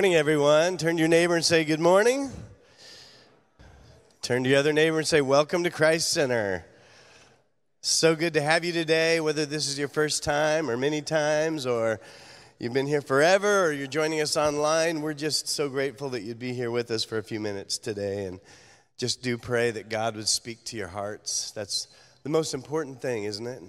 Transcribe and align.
Morning, 0.00 0.14
everyone. 0.14 0.78
Turn 0.78 0.96
to 0.96 1.00
your 1.00 1.10
neighbor 1.10 1.34
and 1.36 1.44
say, 1.44 1.62
Good 1.62 1.78
morning. 1.78 2.30
Turn 4.22 4.42
to 4.44 4.48
your 4.48 4.58
other 4.58 4.72
neighbor 4.72 4.96
and 4.96 5.06
say, 5.06 5.20
Welcome 5.20 5.62
to 5.64 5.68
Christ 5.68 6.10
Center. 6.10 6.64
So 7.82 8.16
good 8.16 8.32
to 8.32 8.40
have 8.40 8.64
you 8.64 8.72
today, 8.72 9.20
whether 9.20 9.44
this 9.44 9.68
is 9.68 9.78
your 9.78 9.88
first 9.88 10.24
time 10.24 10.70
or 10.70 10.78
many 10.78 11.02
times, 11.02 11.66
or 11.66 12.00
you've 12.58 12.72
been 12.72 12.86
here 12.86 13.02
forever, 13.02 13.66
or 13.66 13.72
you're 13.72 13.86
joining 13.86 14.22
us 14.22 14.38
online. 14.38 15.02
We're 15.02 15.12
just 15.12 15.48
so 15.48 15.68
grateful 15.68 16.08
that 16.10 16.22
you'd 16.22 16.38
be 16.38 16.54
here 16.54 16.70
with 16.70 16.90
us 16.90 17.04
for 17.04 17.18
a 17.18 17.22
few 17.22 17.38
minutes 17.38 17.76
today. 17.76 18.24
And 18.24 18.40
just 18.96 19.22
do 19.22 19.36
pray 19.36 19.70
that 19.70 19.90
God 19.90 20.16
would 20.16 20.28
speak 20.28 20.64
to 20.64 20.78
your 20.78 20.88
hearts. 20.88 21.50
That's 21.50 21.88
the 22.22 22.30
most 22.30 22.54
important 22.54 23.02
thing, 23.02 23.24
isn't 23.24 23.46
it? 23.46 23.62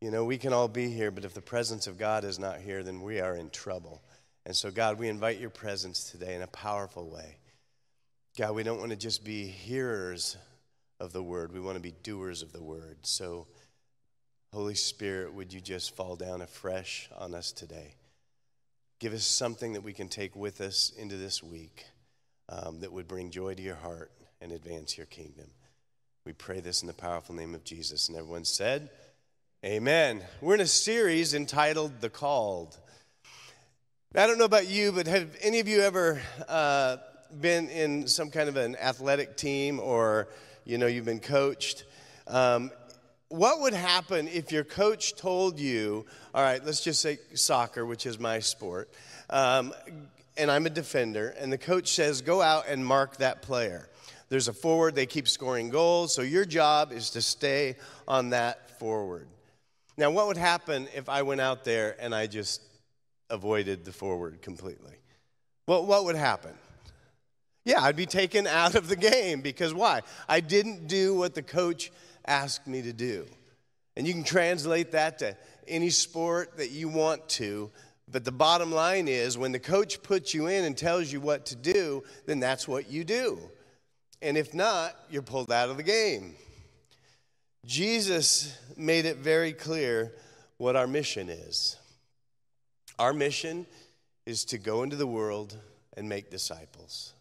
You 0.00 0.10
know, 0.10 0.24
we 0.24 0.38
can 0.38 0.54
all 0.54 0.68
be 0.68 0.88
here, 0.88 1.10
but 1.10 1.26
if 1.26 1.34
the 1.34 1.42
presence 1.42 1.86
of 1.86 1.98
God 1.98 2.24
is 2.24 2.38
not 2.38 2.60
here, 2.62 2.82
then 2.82 3.02
we 3.02 3.20
are 3.20 3.36
in 3.36 3.50
trouble. 3.50 4.00
And 4.46 4.54
so, 4.54 4.70
God, 4.70 4.98
we 4.98 5.08
invite 5.08 5.40
your 5.40 5.50
presence 5.50 6.10
today 6.10 6.34
in 6.34 6.42
a 6.42 6.46
powerful 6.46 7.08
way. 7.08 7.36
God, 8.36 8.54
we 8.54 8.62
don't 8.62 8.78
want 8.78 8.90
to 8.90 8.96
just 8.96 9.24
be 9.24 9.46
hearers 9.46 10.36
of 11.00 11.12
the 11.12 11.22
word, 11.22 11.52
we 11.52 11.60
want 11.60 11.76
to 11.76 11.82
be 11.82 11.94
doers 12.02 12.42
of 12.42 12.52
the 12.52 12.62
word. 12.62 12.98
So, 13.02 13.46
Holy 14.52 14.74
Spirit, 14.74 15.34
would 15.34 15.52
you 15.52 15.60
just 15.60 15.96
fall 15.96 16.14
down 16.14 16.40
afresh 16.40 17.08
on 17.18 17.34
us 17.34 17.50
today? 17.50 17.94
Give 19.00 19.12
us 19.12 19.24
something 19.24 19.72
that 19.72 19.82
we 19.82 19.92
can 19.92 20.08
take 20.08 20.36
with 20.36 20.60
us 20.60 20.92
into 20.96 21.16
this 21.16 21.42
week 21.42 21.84
um, 22.48 22.80
that 22.80 22.92
would 22.92 23.08
bring 23.08 23.30
joy 23.30 23.54
to 23.54 23.62
your 23.62 23.74
heart 23.74 24.12
and 24.40 24.52
advance 24.52 24.96
your 24.96 25.06
kingdom. 25.06 25.46
We 26.24 26.32
pray 26.32 26.60
this 26.60 26.82
in 26.82 26.86
the 26.86 26.94
powerful 26.94 27.34
name 27.34 27.54
of 27.54 27.64
Jesus. 27.64 28.08
And 28.08 28.16
everyone 28.16 28.44
said, 28.44 28.90
Amen. 29.64 30.22
We're 30.40 30.54
in 30.54 30.60
a 30.60 30.66
series 30.66 31.34
entitled 31.34 32.00
The 32.00 32.10
Called. 32.10 32.78
I 34.16 34.28
don't 34.28 34.38
know 34.38 34.44
about 34.44 34.68
you, 34.68 34.92
but 34.92 35.08
have 35.08 35.36
any 35.42 35.58
of 35.58 35.66
you 35.66 35.80
ever 35.80 36.22
uh, 36.48 36.98
been 37.40 37.68
in 37.68 38.06
some 38.06 38.30
kind 38.30 38.48
of 38.48 38.56
an 38.56 38.76
athletic 38.76 39.36
team 39.36 39.80
or, 39.80 40.28
you 40.64 40.78
know, 40.78 40.86
you've 40.86 41.04
been 41.04 41.18
coached? 41.18 41.84
Um, 42.28 42.70
what 43.28 43.60
would 43.62 43.74
happen 43.74 44.28
if 44.28 44.52
your 44.52 44.62
coach 44.62 45.16
told 45.16 45.58
you, 45.58 46.06
all 46.32 46.44
right, 46.44 46.64
let's 46.64 46.80
just 46.80 47.02
say 47.02 47.18
soccer, 47.34 47.84
which 47.84 48.06
is 48.06 48.20
my 48.20 48.38
sport, 48.38 48.88
um, 49.30 49.74
and 50.36 50.48
I'm 50.48 50.66
a 50.66 50.70
defender, 50.70 51.34
and 51.36 51.52
the 51.52 51.58
coach 51.58 51.88
says, 51.88 52.22
go 52.22 52.40
out 52.40 52.68
and 52.68 52.86
mark 52.86 53.16
that 53.16 53.42
player. 53.42 53.88
There's 54.28 54.46
a 54.46 54.52
forward, 54.52 54.94
they 54.94 55.06
keep 55.06 55.26
scoring 55.26 55.70
goals, 55.70 56.14
so 56.14 56.22
your 56.22 56.44
job 56.44 56.92
is 56.92 57.10
to 57.10 57.20
stay 57.20 57.74
on 58.06 58.30
that 58.30 58.78
forward. 58.78 59.26
Now, 59.96 60.12
what 60.12 60.28
would 60.28 60.36
happen 60.36 60.86
if 60.94 61.08
I 61.08 61.22
went 61.22 61.40
out 61.40 61.64
there 61.64 61.96
and 61.98 62.14
I 62.14 62.28
just 62.28 62.60
avoided 63.30 63.84
the 63.84 63.92
forward 63.92 64.42
completely? 64.42 64.94
Well, 65.66 65.84
what 65.86 66.04
would 66.04 66.16
happen? 66.16 66.52
Yeah, 67.64 67.82
I'd 67.82 67.96
be 67.96 68.06
taken 68.06 68.46
out 68.48 68.74
of 68.74 68.88
the 68.88 68.96
game 68.96 69.40
because 69.40 69.74
why? 69.74 70.02
I 70.28 70.40
didn't 70.40 70.86
do 70.86 71.14
what 71.14 71.34
the 71.34 71.42
coach 71.42 71.90
asked 72.26 72.66
me 72.66 72.82
to 72.82 72.92
do. 72.92 73.26
And 73.96 74.06
you 74.06 74.12
can 74.12 74.24
translate 74.24 74.92
that 74.92 75.18
to 75.20 75.36
any 75.68 75.90
sport 75.90 76.56
that 76.56 76.70
you 76.70 76.88
want 76.88 77.28
to, 77.28 77.70
but 78.10 78.24
the 78.24 78.32
bottom 78.32 78.72
line 78.72 79.08
is 79.08 79.38
when 79.38 79.52
the 79.52 79.58
coach 79.58 80.02
puts 80.02 80.34
you 80.34 80.46
in 80.46 80.64
and 80.64 80.76
tells 80.76 81.12
you 81.12 81.20
what 81.20 81.46
to 81.46 81.56
do, 81.56 82.02
then 82.26 82.40
that's 82.40 82.68
what 82.68 82.90
you 82.90 83.04
do. 83.04 83.38
And 84.20 84.36
if 84.36 84.52
not, 84.52 84.94
you're 85.10 85.22
pulled 85.22 85.52
out 85.52 85.70
of 85.70 85.76
the 85.76 85.82
game. 85.82 86.34
Jesus 87.64 88.58
made 88.76 89.04
it 89.04 89.16
very 89.16 89.52
clear 89.52 90.12
what 90.58 90.76
our 90.76 90.86
mission 90.86 91.28
is. 91.28 91.76
Our 92.98 93.12
mission 93.12 93.66
is 94.26 94.44
to 94.46 94.58
go 94.58 94.82
into 94.82 94.96
the 94.96 95.06
world 95.06 95.56
and 95.96 96.08
make 96.08 96.30
disciples. 96.30 97.12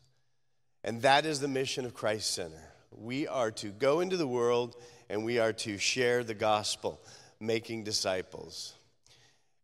And 0.84 1.02
that 1.02 1.26
is 1.26 1.40
the 1.40 1.48
mission 1.48 1.86
of 1.86 1.94
Christ 1.94 2.32
Center. 2.32 2.74
We 2.92 3.28
are 3.28 3.52
to 3.52 3.70
go 3.70 4.00
into 4.02 4.18
the 4.18 4.28
world 4.28 4.76
and 5.10 5.24
we 5.24 5.40
are 5.40 5.54
to 5.54 5.78
share 5.78 6.24
the 6.24 6.34
gospel, 6.34 7.02
making 7.40 7.84
disciples. 7.84 8.74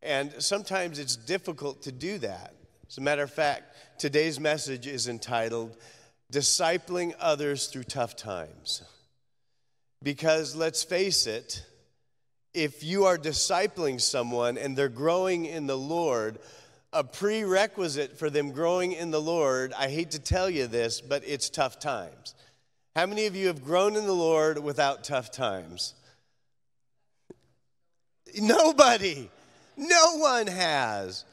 And 0.01 0.33
sometimes 0.39 0.97
it's 0.97 1.15
difficult 1.15 1.83
to 1.83 1.91
do 1.91 2.17
that. 2.19 2.53
As 2.87 2.97
a 2.97 3.01
matter 3.01 3.23
of 3.23 3.31
fact, 3.31 3.75
today's 3.99 4.39
message 4.39 4.87
is 4.87 5.07
entitled 5.07 5.77
Discipling 6.31 7.13
Others 7.19 7.67
Through 7.67 7.83
Tough 7.83 8.15
Times. 8.15 8.83
Because 10.01 10.55
let's 10.55 10.83
face 10.83 11.27
it, 11.27 11.65
if 12.53 12.83
you 12.83 13.05
are 13.05 13.17
discipling 13.17 14.01
someone 14.01 14.57
and 14.57 14.75
they're 14.75 14.89
growing 14.89 15.45
in 15.45 15.67
the 15.67 15.77
Lord, 15.77 16.39
a 16.91 17.03
prerequisite 17.03 18.17
for 18.17 18.29
them 18.29 18.51
growing 18.51 18.93
in 18.93 19.11
the 19.11 19.21
Lord, 19.21 19.73
I 19.77 19.89
hate 19.89 20.11
to 20.11 20.19
tell 20.19 20.49
you 20.49 20.67
this, 20.67 21.01
but 21.01 21.23
it's 21.25 21.49
tough 21.49 21.79
times. 21.79 22.33
How 22.95 23.05
many 23.05 23.27
of 23.27 23.35
you 23.35 23.47
have 23.47 23.63
grown 23.63 23.95
in 23.95 24.05
the 24.05 24.13
Lord 24.13 24.57
without 24.59 25.03
tough 25.03 25.31
times? 25.31 25.93
Nobody. 28.37 29.29
No 29.77 30.17
one 30.17 30.47
has. 30.47 31.25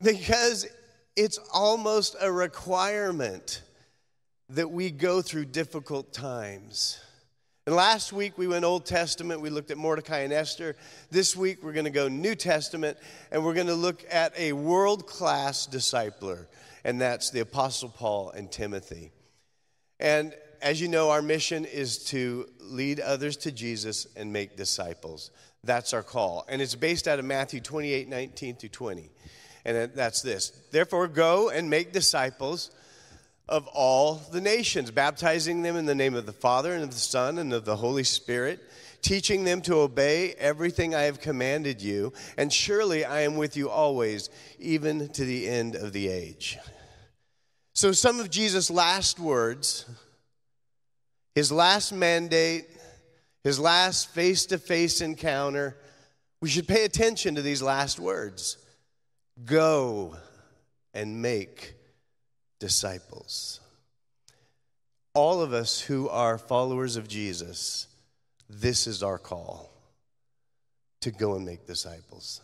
Because 0.00 0.66
it's 1.16 1.38
almost 1.52 2.16
a 2.20 2.30
requirement 2.30 3.62
that 4.48 4.70
we 4.70 4.90
go 4.90 5.22
through 5.22 5.46
difficult 5.46 6.12
times. 6.12 7.00
And 7.64 7.76
last 7.76 8.12
week 8.12 8.36
we 8.38 8.48
went 8.48 8.64
Old 8.64 8.84
Testament, 8.84 9.40
we 9.40 9.48
looked 9.48 9.70
at 9.70 9.78
Mordecai 9.78 10.20
and 10.20 10.32
Esther. 10.32 10.74
This 11.12 11.36
week 11.36 11.62
we're 11.62 11.72
going 11.72 11.84
to 11.84 11.92
go 11.92 12.08
New 12.08 12.34
Testament, 12.34 12.98
and 13.30 13.44
we're 13.44 13.54
going 13.54 13.68
to 13.68 13.74
look 13.74 14.04
at 14.10 14.36
a 14.36 14.52
world 14.52 15.06
class 15.06 15.68
discipler, 15.68 16.46
and 16.82 17.00
that's 17.00 17.30
the 17.30 17.38
Apostle 17.38 17.88
Paul 17.88 18.30
and 18.30 18.50
Timothy. 18.50 19.12
And 20.00 20.34
as 20.60 20.80
you 20.80 20.88
know, 20.88 21.10
our 21.10 21.22
mission 21.22 21.64
is 21.64 22.04
to 22.06 22.48
lead 22.58 22.98
others 22.98 23.36
to 23.38 23.52
Jesus 23.52 24.08
and 24.16 24.32
make 24.32 24.56
disciples. 24.56 25.30
That's 25.62 25.92
our 25.92 26.02
call. 26.02 26.44
And 26.48 26.60
it's 26.60 26.74
based 26.74 27.06
out 27.06 27.20
of 27.20 27.24
Matthew 27.24 27.60
28 27.60 28.08
19 28.08 28.56
through 28.56 28.70
20. 28.70 29.08
And 29.64 29.92
that's 29.94 30.20
this 30.20 30.50
Therefore, 30.72 31.06
go 31.06 31.50
and 31.50 31.70
make 31.70 31.92
disciples 31.92 32.72
of 33.48 33.66
all 33.68 34.14
the 34.14 34.40
nations, 34.40 34.90
baptizing 34.90 35.62
them 35.62 35.76
in 35.76 35.86
the 35.86 35.94
name 35.94 36.14
of 36.14 36.26
the 36.26 36.32
Father 36.32 36.72
and 36.72 36.82
of 36.82 36.90
the 36.90 36.96
Son 36.96 37.38
and 37.38 37.52
of 37.52 37.64
the 37.64 37.76
Holy 37.76 38.04
Spirit, 38.04 38.60
teaching 39.02 39.44
them 39.44 39.60
to 39.62 39.74
obey 39.76 40.32
everything 40.38 40.94
I 40.94 41.02
have 41.02 41.20
commanded 41.20 41.82
you, 41.82 42.12
and 42.38 42.52
surely 42.52 43.04
I 43.04 43.22
am 43.22 43.36
with 43.36 43.56
you 43.56 43.68
always, 43.68 44.30
even 44.58 45.08
to 45.10 45.24
the 45.24 45.48
end 45.48 45.74
of 45.74 45.92
the 45.92 46.08
age. 46.08 46.58
So, 47.74 47.92
some 47.92 48.20
of 48.20 48.30
Jesus' 48.30 48.70
last 48.70 49.18
words, 49.18 49.86
his 51.34 51.50
last 51.50 51.92
mandate, 51.92 52.66
his 53.42 53.58
last 53.58 54.10
face 54.10 54.46
to 54.46 54.58
face 54.58 55.00
encounter, 55.00 55.76
we 56.40 56.48
should 56.48 56.68
pay 56.68 56.84
attention 56.84 57.34
to 57.34 57.42
these 57.42 57.62
last 57.62 57.98
words 57.98 58.58
Go 59.44 60.16
and 60.92 61.22
make 61.22 61.74
disciples. 62.62 63.58
All 65.14 65.42
of 65.42 65.52
us 65.52 65.80
who 65.80 66.08
are 66.08 66.38
followers 66.38 66.94
of 66.94 67.08
Jesus, 67.08 67.88
this 68.48 68.86
is 68.86 69.02
our 69.02 69.18
call 69.18 69.72
to 71.00 71.10
go 71.10 71.34
and 71.34 71.44
make 71.44 71.66
disciples. 71.66 72.40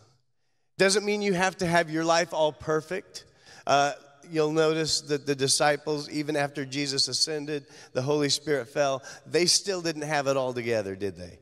Doesn't 0.77 1.05
mean 1.05 1.21
you 1.21 1.31
have 1.31 1.55
to 1.59 1.65
have 1.65 1.89
your 1.89 2.03
life 2.03 2.33
all 2.33 2.51
perfect. 2.51 3.23
Uh, 3.65 3.93
you'll 4.29 4.51
notice 4.51 4.99
that 4.99 5.25
the 5.25 5.35
disciples, 5.35 6.09
even 6.09 6.35
after 6.35 6.65
Jesus 6.65 7.07
ascended, 7.07 7.65
the 7.93 8.01
Holy 8.01 8.27
Spirit 8.27 8.67
fell, 8.67 9.01
they 9.25 9.45
still 9.45 9.81
didn't 9.81 10.01
have 10.01 10.27
it 10.27 10.35
all 10.35 10.53
together, 10.53 10.97
did 10.97 11.15
they? 11.15 11.39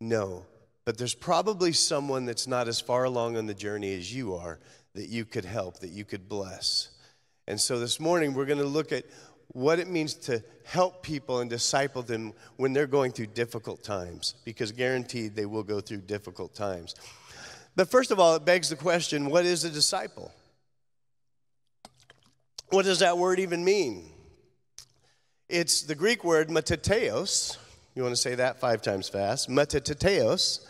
No. 0.00 0.46
But 0.84 0.96
there's 0.96 1.14
probably 1.14 1.72
someone 1.72 2.24
that's 2.24 2.46
not 2.46 2.68
as 2.68 2.80
far 2.80 3.02
along 3.02 3.36
on 3.36 3.46
the 3.46 3.52
journey 3.54 3.92
as 3.94 4.14
you 4.14 4.36
are 4.36 4.60
that 4.94 5.08
you 5.08 5.24
could 5.24 5.44
help, 5.44 5.80
that 5.80 5.90
you 5.90 6.04
could 6.04 6.28
bless. 6.28 6.90
And 7.46 7.60
so 7.60 7.78
this 7.78 7.98
morning, 7.98 8.34
we're 8.34 8.46
going 8.46 8.58
to 8.58 8.64
look 8.64 8.92
at 8.92 9.04
what 9.52 9.78
it 9.78 9.88
means 9.88 10.14
to 10.14 10.42
help 10.64 11.02
people 11.02 11.40
and 11.40 11.50
disciple 11.50 12.02
them 12.02 12.32
when 12.56 12.72
they're 12.72 12.86
going 12.86 13.12
through 13.12 13.26
difficult 13.26 13.82
times, 13.82 14.34
because 14.44 14.70
guaranteed 14.70 15.34
they 15.34 15.46
will 15.46 15.64
go 15.64 15.80
through 15.80 16.02
difficult 16.02 16.54
times. 16.54 16.94
But 17.74 17.90
first 17.90 18.10
of 18.10 18.20
all, 18.20 18.36
it 18.36 18.44
begs 18.44 18.68
the 18.68 18.76
question 18.76 19.30
what 19.30 19.44
is 19.44 19.64
a 19.64 19.70
disciple? 19.70 20.32
What 22.68 22.84
does 22.84 23.00
that 23.00 23.18
word 23.18 23.40
even 23.40 23.64
mean? 23.64 24.10
It's 25.48 25.82
the 25.82 25.96
Greek 25.96 26.22
word 26.22 26.48
mathetes. 26.48 27.56
You 27.96 28.02
want 28.04 28.14
to 28.14 28.20
say 28.20 28.36
that 28.36 28.60
five 28.60 28.82
times 28.82 29.08
fast? 29.08 29.48
Mathetes. 29.48 30.64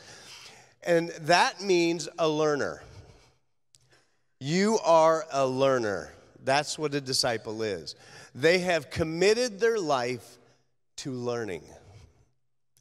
And 0.83 1.11
that 1.21 1.61
means 1.61 2.09
a 2.19 2.27
learner. 2.27 2.83
You 4.39 4.79
are 4.83 5.27
a 5.31 5.47
learner. 5.47 6.15
That's 6.45 6.79
what 6.79 6.95
a 6.95 7.01
disciple 7.01 7.63
is. 7.63 7.95
They 8.35 8.59
have 8.61 8.91
committed 8.91 9.61
their 9.61 9.79
life 9.79 10.39
to 10.99 11.13
learning. 11.13 11.63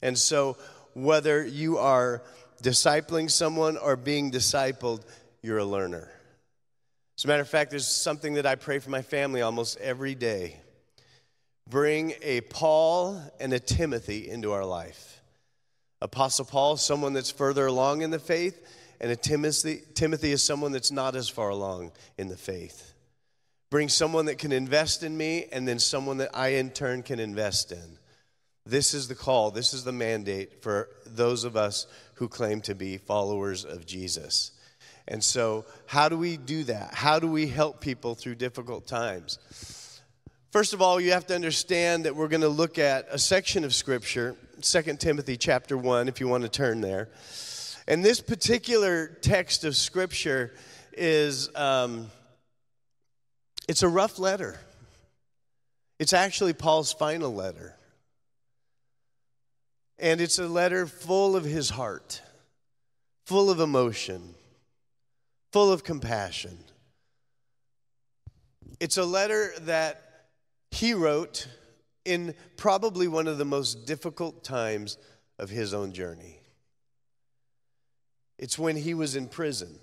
And 0.02 0.16
so, 0.18 0.56
whether 0.94 1.44
you 1.44 1.78
are 1.78 2.22
discipling 2.62 3.30
someone 3.30 3.76
or 3.76 3.96
being 3.96 4.30
discipled, 4.30 5.02
you're 5.42 5.58
a 5.58 5.64
learner. 5.64 6.10
As 7.18 7.24
a 7.24 7.28
matter 7.28 7.42
of 7.42 7.48
fact, 7.48 7.70
there's 7.70 7.86
something 7.86 8.34
that 8.34 8.46
I 8.46 8.54
pray 8.54 8.78
for 8.78 8.90
my 8.90 9.02
family 9.02 9.42
almost 9.42 9.78
every 9.78 10.14
day. 10.14 10.56
Bring 11.68 12.14
a 12.22 12.40
Paul 12.42 13.22
and 13.38 13.52
a 13.52 13.60
Timothy 13.60 14.28
into 14.28 14.52
our 14.52 14.64
life. 14.64 15.22
Apostle 16.02 16.46
Paul, 16.46 16.76
someone 16.76 17.12
that's 17.12 17.30
further 17.30 17.66
along 17.66 18.02
in 18.02 18.10
the 18.10 18.18
faith, 18.18 18.66
and 19.00 19.10
a 19.10 19.16
Timothy, 19.16 19.82
Timothy 19.94 20.32
is 20.32 20.42
someone 20.42 20.72
that's 20.72 20.90
not 20.90 21.14
as 21.14 21.28
far 21.28 21.50
along 21.50 21.92
in 22.16 22.28
the 22.28 22.36
faith. 22.36 22.94
Bring 23.70 23.88
someone 23.88 24.26
that 24.26 24.38
can 24.38 24.50
invest 24.50 25.04
in 25.04 25.16
me, 25.16 25.46
and 25.52 25.66
then 25.66 25.78
someone 25.78 26.16
that 26.16 26.30
I 26.34 26.48
in 26.48 26.70
turn 26.70 27.02
can 27.02 27.20
invest 27.20 27.70
in. 27.70 27.98
This 28.66 28.94
is 28.94 29.08
the 29.08 29.14
call, 29.14 29.50
this 29.50 29.72
is 29.72 29.84
the 29.84 29.92
mandate 29.92 30.62
for 30.62 30.88
those 31.06 31.44
of 31.44 31.56
us 31.56 31.86
who 32.14 32.28
claim 32.28 32.60
to 32.62 32.74
be 32.74 32.98
followers 32.98 33.64
of 33.64 33.86
Jesus. 33.86 34.52
And 35.08 35.22
so, 35.22 35.64
how 35.86 36.08
do 36.08 36.16
we 36.16 36.36
do 36.36 36.64
that? 36.64 36.94
How 36.94 37.18
do 37.18 37.28
we 37.28 37.46
help 37.46 37.80
people 37.80 38.14
through 38.14 38.36
difficult 38.36 38.86
times? 38.86 39.38
First 40.50 40.72
of 40.72 40.82
all, 40.82 41.00
you 41.00 41.12
have 41.12 41.26
to 41.28 41.34
understand 41.34 42.04
that 42.04 42.16
we're 42.16 42.28
going 42.28 42.40
to 42.40 42.48
look 42.48 42.76
at 42.78 43.06
a 43.10 43.18
section 43.18 43.64
of 43.64 43.72
scripture, 43.72 44.36
2 44.60 44.82
Timothy 44.96 45.36
chapter 45.36 45.76
1 45.76 46.08
if 46.08 46.18
you 46.18 46.26
want 46.26 46.42
to 46.42 46.48
turn 46.48 46.80
there. 46.80 47.08
And 47.86 48.04
this 48.04 48.20
particular 48.20 49.06
text 49.06 49.64
of 49.64 49.76
scripture 49.76 50.52
is 50.92 51.54
um, 51.54 52.10
it's 53.68 53.82
a 53.82 53.88
rough 53.88 54.18
letter. 54.18 54.58
It's 55.98 56.12
actually 56.12 56.52
Paul's 56.52 56.92
final 56.92 57.34
letter. 57.34 57.76
And 59.98 60.20
it's 60.20 60.38
a 60.38 60.48
letter 60.48 60.86
full 60.86 61.36
of 61.36 61.44
his 61.44 61.70
heart, 61.70 62.22
full 63.26 63.50
of 63.50 63.60
emotion, 63.60 64.34
full 65.52 65.70
of 65.70 65.84
compassion. 65.84 66.56
It's 68.80 68.96
a 68.96 69.04
letter 69.04 69.52
that 69.60 70.28
he 70.70 70.94
wrote 70.94 71.46
in 72.04 72.34
probably 72.56 73.08
one 73.08 73.26
of 73.26 73.36
the 73.36 73.44
most 73.44 73.86
difficult 73.86 74.42
times 74.42 74.96
of 75.38 75.50
his 75.50 75.74
own 75.74 75.92
journey. 75.92 76.40
It's 78.38 78.58
when 78.58 78.76
he 78.76 78.94
was 78.94 79.16
in 79.16 79.28
prison. 79.28 79.78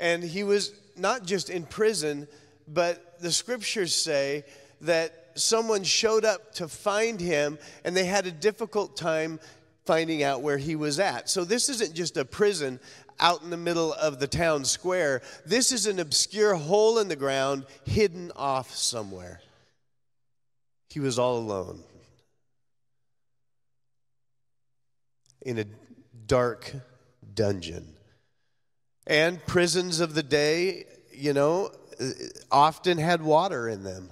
And 0.00 0.22
he 0.24 0.42
was 0.42 0.70
not 0.98 1.24
just 1.24 1.50
in 1.50 1.64
prison, 1.64 2.28
but 2.66 3.20
the 3.20 3.32
scriptures 3.32 3.94
say 3.94 4.44
that 4.80 5.32
someone 5.34 5.84
showed 5.84 6.24
up 6.24 6.54
to 6.54 6.68
find 6.68 7.20
him 7.20 7.58
and 7.84 7.96
they 7.96 8.04
had 8.04 8.26
a 8.26 8.30
difficult 8.30 8.96
time 8.96 9.40
finding 9.84 10.22
out 10.22 10.42
where 10.42 10.58
he 10.58 10.76
was 10.76 11.00
at. 11.00 11.28
So 11.30 11.44
this 11.44 11.68
isn't 11.68 11.94
just 11.94 12.16
a 12.16 12.24
prison 12.24 12.78
out 13.20 13.42
in 13.42 13.50
the 13.50 13.56
middle 13.56 13.92
of 13.94 14.20
the 14.20 14.26
town 14.26 14.64
square. 14.64 15.22
This 15.46 15.72
is 15.72 15.86
an 15.86 15.98
obscure 15.98 16.54
hole 16.54 16.98
in 16.98 17.08
the 17.08 17.16
ground 17.16 17.66
hidden 17.84 18.30
off 18.36 18.74
somewhere. 18.74 19.40
He 20.90 21.00
was 21.00 21.18
all 21.18 21.38
alone 21.38 21.82
in 25.42 25.58
a 25.58 25.64
dark 26.26 26.72
dungeon. 27.34 27.94
And 29.08 29.44
prisons 29.46 30.00
of 30.00 30.14
the 30.14 30.22
day, 30.22 30.84
you 31.10 31.32
know, 31.32 31.72
uh, 31.98 32.10
often 32.52 32.98
had 32.98 33.22
water 33.22 33.66
in 33.66 33.82
them. 33.82 34.10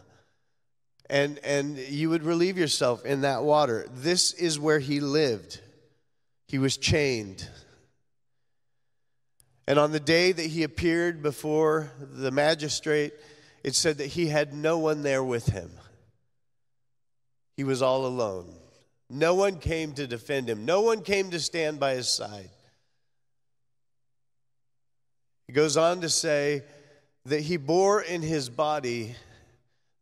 And, 1.09 1.39
and 1.45 1.77
you 1.77 2.11
would 2.11 2.25
relieve 2.25 2.59
yourself 2.59 3.05
in 3.05 3.21
that 3.21 3.45
water. 3.45 3.87
This 3.95 4.33
is 4.33 4.59
where 4.59 4.81
he 4.81 4.99
lived. 4.99 5.61
He 6.49 6.59
was 6.59 6.79
chained. 6.79 7.47
And 9.69 9.79
on 9.79 9.93
the 9.93 10.01
day 10.01 10.33
that 10.33 10.47
he 10.47 10.63
appeared 10.63 11.23
before 11.23 11.93
the 12.01 12.31
magistrate, 12.31 13.13
it 13.63 13.75
said 13.75 13.99
that 13.99 14.07
he 14.07 14.29
had 14.29 14.55
no 14.55 14.79
one 14.79 15.03
there 15.03 15.23
with 15.23 15.47
him. 15.47 15.71
He 17.57 17.65
was 17.65 17.83
all 17.83 18.07
alone. 18.07 18.55
No 19.11 19.35
one 19.35 19.59
came 19.59 19.93
to 19.93 20.07
defend 20.07 20.49
him, 20.49 20.65
no 20.65 20.81
one 20.81 21.03
came 21.03 21.31
to 21.31 21.39
stand 21.39 21.79
by 21.79 21.95
his 21.95 22.09
side. 22.09 22.51
He 25.47 25.53
goes 25.53 25.77
on 25.77 26.01
to 26.01 26.09
say 26.09 26.63
that 27.25 27.41
he 27.41 27.57
bore 27.57 28.03
in 28.03 28.23
his 28.23 28.49
body 28.49 29.15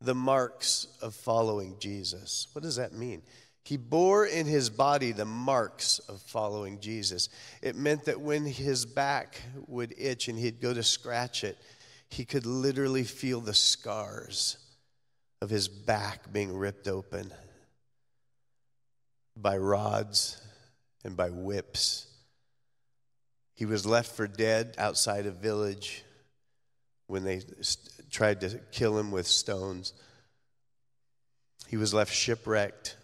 the 0.00 0.14
marks 0.14 0.86
of 1.00 1.14
following 1.14 1.76
Jesus. 1.78 2.48
What 2.52 2.62
does 2.62 2.76
that 2.76 2.92
mean? 2.92 3.22
He 3.64 3.78
bore 3.78 4.26
in 4.26 4.46
his 4.46 4.68
body 4.68 5.12
the 5.12 5.24
marks 5.24 5.98
of 6.00 6.20
following 6.20 6.80
Jesus. 6.80 7.30
It 7.62 7.76
meant 7.76 8.04
that 8.04 8.20
when 8.20 8.44
his 8.44 8.84
back 8.84 9.40
would 9.66 9.94
itch 9.96 10.28
and 10.28 10.38
he'd 10.38 10.60
go 10.60 10.74
to 10.74 10.82
scratch 10.82 11.44
it, 11.44 11.56
he 12.10 12.26
could 12.26 12.44
literally 12.44 13.04
feel 13.04 13.40
the 13.40 13.54
scars 13.54 14.58
of 15.40 15.48
his 15.48 15.68
back 15.68 16.30
being 16.32 16.54
ripped 16.54 16.88
open 16.88 17.32
by 19.36 19.56
rods 19.56 20.40
and 21.02 21.16
by 21.16 21.30
whips. 21.30 22.06
He 23.54 23.66
was 23.66 23.86
left 23.86 24.14
for 24.14 24.26
dead 24.26 24.74
outside 24.78 25.26
a 25.26 25.30
village 25.30 26.04
when 27.06 27.24
they 27.24 27.42
tried 28.10 28.40
to 28.40 28.58
kill 28.72 28.98
him 28.98 29.10
with 29.10 29.26
stones. 29.26 29.92
He 31.68 31.76
was 31.76 31.94
left 31.94 32.12
shipwrecked, 32.12 32.96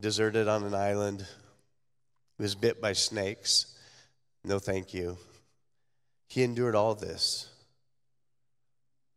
deserted 0.00 0.48
on 0.48 0.64
an 0.64 0.74
island. 0.74 1.26
He 2.38 2.42
was 2.42 2.54
bit 2.54 2.80
by 2.80 2.92
snakes. 2.92 3.76
No, 4.44 4.58
thank 4.58 4.94
you. 4.94 5.18
He 6.28 6.42
endured 6.42 6.76
all 6.76 6.94
this. 6.94 7.48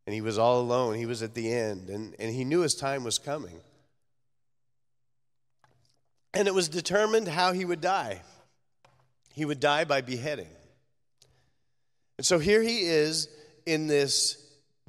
And 0.06 0.14
he 0.14 0.22
was 0.22 0.38
all 0.38 0.60
alone. 0.60 0.96
He 0.96 1.06
was 1.06 1.24
at 1.24 1.34
the 1.34 1.54
end, 1.54 1.90
and, 1.90 2.16
and 2.20 2.34
he 2.34 2.44
knew 2.44 2.62
his 2.62 2.76
time 2.76 3.04
was 3.04 3.20
coming. 3.20 3.62
And 6.34 6.48
it 6.48 6.54
was 6.54 6.68
determined 6.68 7.28
how 7.28 7.54
he 7.54 7.64
would 7.64 7.80
die. 7.80 8.22
He 9.34 9.46
would 9.46 9.60
die 9.60 9.84
by 9.84 10.02
beheading. 10.02 10.50
And 12.18 12.26
so 12.26 12.40
here 12.40 12.62
he 12.62 12.82
is 12.82 13.28
in 13.66 13.88
this 13.88 14.38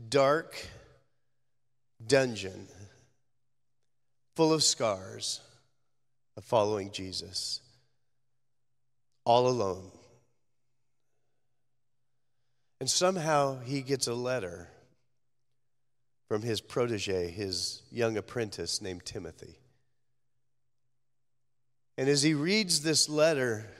dark 0.08 0.56
dungeon 2.06 2.68
full 4.36 4.52
of 4.52 4.62
scars 4.62 5.40
of 6.36 6.44
following 6.44 6.90
Jesus, 6.90 7.60
all 9.24 9.48
alone. 9.48 9.90
And 12.80 12.90
somehow 12.90 13.60
he 13.60 13.80
gets 13.80 14.06
a 14.06 14.14
letter 14.14 14.68
from 16.28 16.42
his 16.42 16.60
protege, 16.60 17.30
his 17.30 17.82
young 17.90 18.16
apprentice 18.18 18.82
named 18.82 19.06
Timothy. 19.06 19.56
And 21.96 22.08
as 22.08 22.22
he 22.22 22.34
reads 22.34 22.82
this 22.82 23.08
letter, 23.08 23.70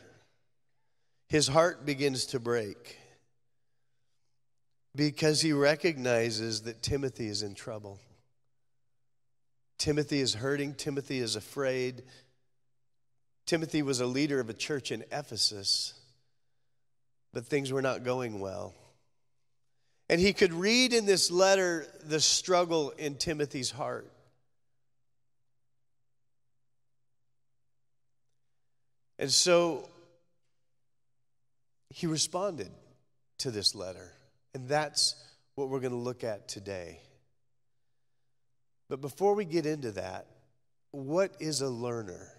his 1.35 1.49
heart 1.49 1.85
begins 1.85 2.27
to 2.27 2.39
break 2.39 2.97
because 4.95 5.41
he 5.41 5.53
recognizes 5.53 6.63
that 6.63 6.81
Timothy 6.81 7.27
is 7.27 7.43
in 7.43 7.57
trouble. 7.57 7.99
Timothy 9.77 10.21
is 10.21 10.35
hurting, 10.35 10.75
Timothy 10.75 11.19
is 11.19 11.35
afraid. 11.35 12.05
Timothy 13.47 13.83
was 13.83 13.99
a 13.99 14.07
leader 14.07 14.39
of 14.39 14.49
a 14.49 14.55
church 14.55 14.93
in 14.93 15.03
Ephesus, 15.11 15.95
but 17.33 17.45
things 17.45 17.73
were 17.73 17.83
not 17.83 18.05
going 18.05 18.39
well. 18.39 18.73
And 20.09 20.21
he 20.21 20.35
could 20.35 20.53
read 20.53 20.93
in 20.93 21.05
this 21.05 21.33
letter 21.33 21.89
the 22.05 22.21
struggle 22.21 22.91
in 22.91 23.17
Timothy's 23.17 23.73
heart. 23.73 24.09
And 29.19 29.33
so 29.33 29.89
he 31.95 32.09
responded 32.09 32.73
to 33.39 33.53
this 33.53 33.73
letter. 33.73 34.11
And 34.53 34.69
that's 34.69 35.15
what 35.55 35.69
we're 35.69 35.79
going 35.79 35.93
to 35.93 35.97
look 35.97 36.25
at 36.25 36.49
today. 36.49 36.99
But 38.89 39.01
before 39.01 39.35
we 39.35 39.45
get 39.45 39.65
into 39.65 39.93
that, 39.93 40.27
what 40.91 41.37
is 41.39 41.61
a 41.61 41.69
learner? 41.69 42.33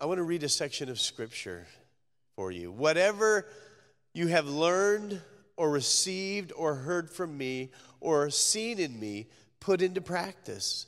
I 0.00 0.06
want 0.06 0.18
to 0.18 0.24
read 0.24 0.42
a 0.42 0.48
section 0.48 0.88
of 0.88 1.00
scripture 1.00 1.68
for 2.34 2.50
you. 2.50 2.72
Whatever 2.72 3.46
you 4.12 4.26
have 4.26 4.48
learned 4.48 5.22
or 5.56 5.70
received 5.70 6.50
or 6.56 6.74
heard 6.74 7.08
from 7.08 7.38
me 7.38 7.70
or 8.00 8.28
seen 8.28 8.80
in 8.80 8.98
me, 8.98 9.28
put 9.60 9.82
into 9.82 10.00
practice 10.00 10.86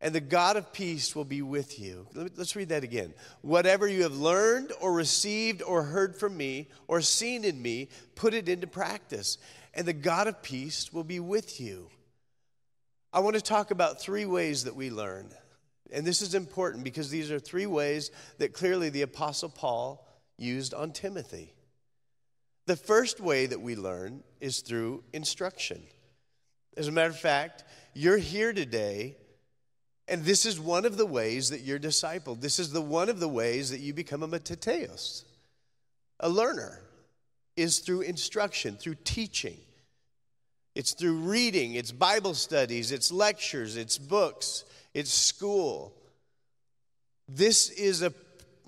and 0.00 0.14
the 0.14 0.20
God 0.20 0.56
of 0.56 0.72
peace 0.72 1.16
will 1.16 1.24
be 1.24 1.42
with 1.42 1.80
you. 1.80 2.06
Let's 2.14 2.54
read 2.54 2.68
that 2.68 2.84
again. 2.84 3.14
Whatever 3.42 3.88
you 3.88 4.04
have 4.04 4.16
learned 4.16 4.72
or 4.80 4.92
received 4.92 5.62
or 5.62 5.82
heard 5.82 6.16
from 6.16 6.36
me 6.36 6.68
or 6.86 7.00
seen 7.00 7.44
in 7.44 7.60
me, 7.60 7.88
put 8.14 8.34
it 8.34 8.48
into 8.48 8.66
practice, 8.66 9.38
and 9.74 9.86
the 9.86 9.92
God 9.92 10.28
of 10.28 10.42
peace 10.42 10.92
will 10.92 11.04
be 11.04 11.20
with 11.20 11.60
you. 11.60 11.88
I 13.12 13.20
want 13.20 13.36
to 13.36 13.42
talk 13.42 13.70
about 13.70 14.00
three 14.00 14.26
ways 14.26 14.64
that 14.64 14.76
we 14.76 14.90
learn. 14.90 15.30
And 15.90 16.06
this 16.06 16.20
is 16.20 16.34
important 16.34 16.84
because 16.84 17.10
these 17.10 17.30
are 17.30 17.40
three 17.40 17.66
ways 17.66 18.10
that 18.38 18.52
clearly 18.52 18.90
the 18.90 19.02
Apostle 19.02 19.48
Paul 19.48 20.06
used 20.36 20.74
on 20.74 20.92
Timothy. 20.92 21.54
The 22.66 22.76
first 22.76 23.18
way 23.18 23.46
that 23.46 23.60
we 23.60 23.74
learn 23.74 24.22
is 24.40 24.60
through 24.60 25.02
instruction. 25.14 25.82
As 26.76 26.86
a 26.86 26.92
matter 26.92 27.08
of 27.08 27.18
fact, 27.18 27.64
you're 27.94 28.18
here 28.18 28.52
today, 28.52 29.16
and 30.08 30.24
this 30.24 30.46
is 30.46 30.58
one 30.58 30.84
of 30.84 30.96
the 30.96 31.06
ways 31.06 31.50
that 31.50 31.60
you're 31.60 31.78
discipled. 31.78 32.40
This 32.40 32.58
is 32.58 32.72
the 32.72 32.80
one 32.80 33.08
of 33.08 33.20
the 33.20 33.28
ways 33.28 33.70
that 33.70 33.80
you 33.80 33.92
become 33.92 34.22
a 34.22 34.28
mathetes, 34.28 35.24
a 36.20 36.28
learner, 36.28 36.80
is 37.56 37.80
through 37.80 38.02
instruction, 38.02 38.76
through 38.76 38.96
teaching. 39.04 39.58
It's 40.74 40.94
through 40.94 41.16
reading, 41.16 41.74
it's 41.74 41.90
Bible 41.90 42.34
studies, 42.34 42.92
it's 42.92 43.10
lectures, 43.10 43.76
it's 43.76 43.98
books, 43.98 44.64
it's 44.94 45.12
school. 45.12 45.92
This 47.28 47.70
is 47.70 48.02
a 48.02 48.12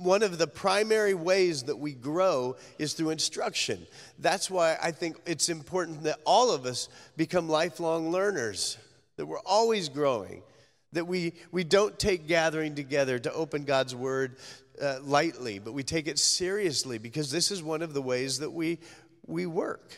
one 0.01 0.23
of 0.23 0.39
the 0.39 0.47
primary 0.47 1.13
ways 1.13 1.65
that 1.65 1.79
we 1.79 1.93
grow 1.93 2.57
is 2.79 2.95
through 2.95 3.11
instruction. 3.11 3.87
That's 4.19 4.51
why 4.51 4.79
I 4.83 4.93
think 4.93 5.19
it's 5.27 5.51
important 5.51 6.05
that 6.05 6.19
all 6.25 6.51
of 6.51 6.65
us 6.65 6.89
become 7.19 7.51
lifelong 7.51 8.11
learners, 8.11 8.79
that 9.17 9.27
we're 9.27 9.41
always 9.41 9.91
growing, 9.91 10.43
that 10.93 11.07
we, 11.07 11.35
we 11.53 11.65
don't 11.65 11.99
take 11.99 12.27
gathering 12.27 12.75
together 12.75 13.19
to 13.19 13.33
open 13.33 13.65
God's 13.65 13.95
word 13.95 14.37
uh, 14.81 14.99
lightly, 15.03 15.59
but 15.59 15.73
we 15.73 15.83
take 15.83 16.09
it 16.09 16.19
seriously 16.19 16.99
because 16.99 17.31
this 17.31 17.51
is 17.51 17.63
one 17.63 17.83
of 17.83 17.95
the 17.95 18.03
ways 18.03 18.39
that 18.39 18.51
we, 18.51 18.79
we 19.27 19.47
work. 19.47 19.93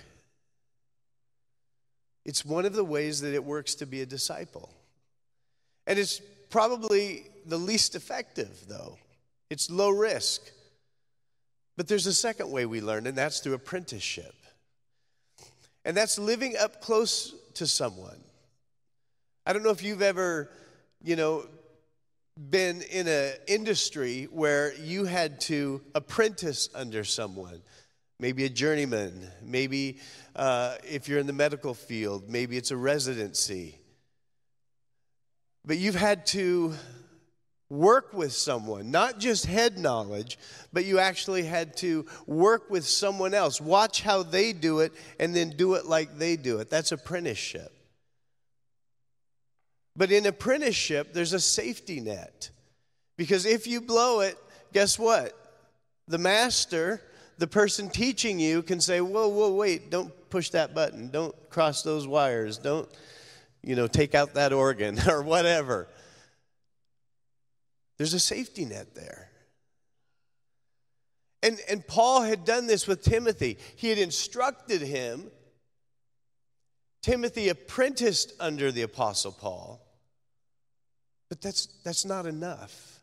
It's 2.25 2.45
one 2.45 2.67
of 2.67 2.75
the 2.75 2.85
ways 2.85 3.21
that 3.23 3.35
it 3.35 3.45
works 3.45 3.75
to 3.77 3.87
be 3.87 4.01
a 4.01 4.07
disciple. 4.07 4.71
And 5.87 5.99
it's 5.99 6.21
probably 6.51 7.27
the 7.47 7.59
least 7.59 7.95
effective, 7.95 8.67
though. 8.69 8.99
It's 9.51 9.71
low 9.71 9.91
risk. 9.91 10.43
But 11.77 11.89
there's 11.89 12.07
a 12.07 12.15
second 12.15 12.51
way 12.51 12.67
we 12.67 12.81
learn, 12.81 13.07
and 13.07 13.17
that's 13.17 13.41
through 13.41 13.55
apprenticeship. 13.55 14.35
And 15.85 15.97
that's 15.97 16.19
living 16.19 16.55
up 16.57 16.81
close 16.81 17.35
to 17.55 17.67
someone. 17.67 18.21
I 19.45 19.53
don't 19.53 19.65
know 19.65 19.71
if 19.71 19.83
you've 19.83 20.03
ever, 20.03 20.49
you 21.03 21.17
know, 21.17 21.47
been 22.51 22.83
in 22.83 23.09
an 23.09 23.33
industry 23.47 24.25
where 24.31 24.75
you 24.75 25.05
had 25.05 25.41
to 25.43 25.83
apprentice 25.95 26.69
under 26.75 27.05
someone, 27.05 27.61
maybe 28.19 28.45
a 28.45 28.49
journeyman, 28.49 29.29
maybe 29.43 29.99
uh, 30.37 30.77
if 30.89 31.09
you're 31.09 31.19
in 31.19 31.27
the 31.27 31.33
medical 31.33 31.75
field, 31.75 32.29
maybe 32.29 32.57
it's 32.57 32.71
a 32.71 32.77
residency. 32.77 33.79
But 35.65 35.79
you've 35.79 35.95
had 35.95 36.27
to 36.27 36.75
work 37.69 38.13
with 38.13 38.33
someone, 38.33 38.91
not 38.91 39.19
just 39.19 39.47
head 39.47 39.79
knowledge, 39.79 40.39
but 40.73 40.85
you 40.85 40.99
actually 40.99 41.45
had 41.45 41.77
to 41.79 42.07
work 42.27 42.71
with 42.71 42.87
someone 42.87 43.35
else. 43.35 43.61
Watch 43.61 44.03
how 44.03 44.23
they 44.23 44.53
do 44.53 44.81
it 44.81 44.93
and 45.19 45.35
then 45.35 45.51
do 45.51 45.75
it 45.75 45.87
like 45.87 46.19
they 46.19 46.37
do 46.37 46.59
it. 46.59 46.71
That's 46.71 46.93
apprenticeship. 46.93 47.73
But 49.97 50.11
in 50.11 50.27
apprenticeship, 50.27 51.13
there's 51.13 51.33
a 51.33 51.41
safety 51.41 52.01
net. 52.01 52.51
Because 53.17 53.45
if 53.45 53.67
you 53.67 53.81
blow 53.81 54.21
it, 54.21 54.37
guess 54.73 54.99
what? 54.99 55.39
The 56.09 56.19
master, 56.19 57.03
the 57.39 57.47
person 57.47 57.91
teaching 57.91 58.41
you, 58.41 58.63
can 58.63 58.81
say, 58.81 59.01
Whoa, 59.01 59.29
whoa, 59.29 59.53
wait, 59.53 59.91
don't 59.91 60.13
push 60.31 60.51
that 60.51 60.75
button. 60.75 61.11
Don't 61.11 61.35
cross 61.51 61.83
those 61.83 62.07
wires. 62.07 62.59
Don't, 62.59 62.89
you 63.63 63.77
know, 63.77 63.87
take 63.87 64.15
out 64.15 64.35
that 64.35 64.53
organ 64.53 64.99
or 65.09 65.23
whatever. 65.23 65.89
There's 67.99 68.15
a 68.15 68.21
safety 68.21 68.65
net 68.65 68.95
there. 68.95 69.29
And, 71.43 71.59
and 71.69 71.87
Paul 71.87 72.23
had 72.23 72.45
done 72.45 72.67
this 72.67 72.87
with 72.87 73.03
Timothy. 73.03 73.59
He 73.77 73.89
had 73.89 73.99
instructed 73.99 74.81
him. 74.81 75.31
Timothy 77.03 77.49
apprenticed 77.49 78.33
under 78.39 78.71
the 78.71 78.83
Apostle 78.83 79.33
Paul. 79.33 79.82
But 81.33 81.41
that's, 81.41 81.69
that's 81.83 82.05
not 82.05 82.27
enough. 82.27 83.01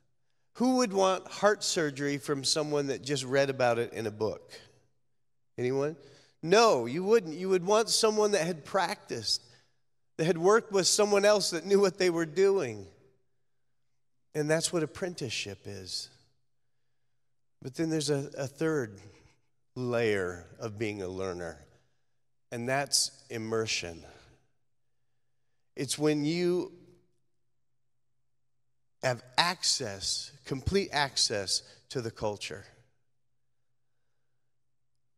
Who 0.58 0.76
would 0.76 0.94
want 0.94 1.28
heart 1.28 1.64
surgery 1.64 2.20
from 2.20 2.44
someone 2.44 2.86
that 2.86 3.02
just 3.02 3.24
read 3.24 3.50
about 3.50 3.80
it 3.80 3.92
in 3.92 4.06
a 4.06 4.12
book? 4.12 4.54
Anyone? 5.58 5.96
No, 6.44 6.86
you 6.86 7.04
wouldn't. 7.04 7.34
You 7.34 7.50
would 7.50 7.66
want 7.66 7.90
someone 7.90 8.34
that 8.34 8.46
had 8.46 8.66
practiced, 8.66 9.42
that 10.18 10.26
had 10.26 10.38
worked 10.38 10.72
with 10.72 10.86
someone 10.86 11.26
else 11.26 11.50
that 11.50 11.66
knew 11.66 11.80
what 11.80 11.98
they 11.98 12.12
were 12.12 12.28
doing. 12.28 12.86
And 14.36 14.48
that's 14.48 14.72
what 14.72 14.84
apprenticeship 14.84 15.62
is. 15.66 16.10
But 17.64 17.74
then 17.74 17.90
there's 17.90 18.12
a, 18.12 18.30
a 18.38 18.46
third 18.46 19.00
layer 19.74 20.46
of 20.60 20.78
being 20.78 21.02
a 21.02 21.08
learner, 21.08 21.58
and 22.52 22.70
that's 22.70 23.10
immersion. 23.32 24.04
It's 25.76 25.98
when 25.98 26.26
you 26.26 26.74
have 29.04 29.24
access, 29.38 30.32
complete 30.46 30.90
access 30.92 31.64
to 31.90 32.02
the 32.02 32.12
culture. 32.12 32.66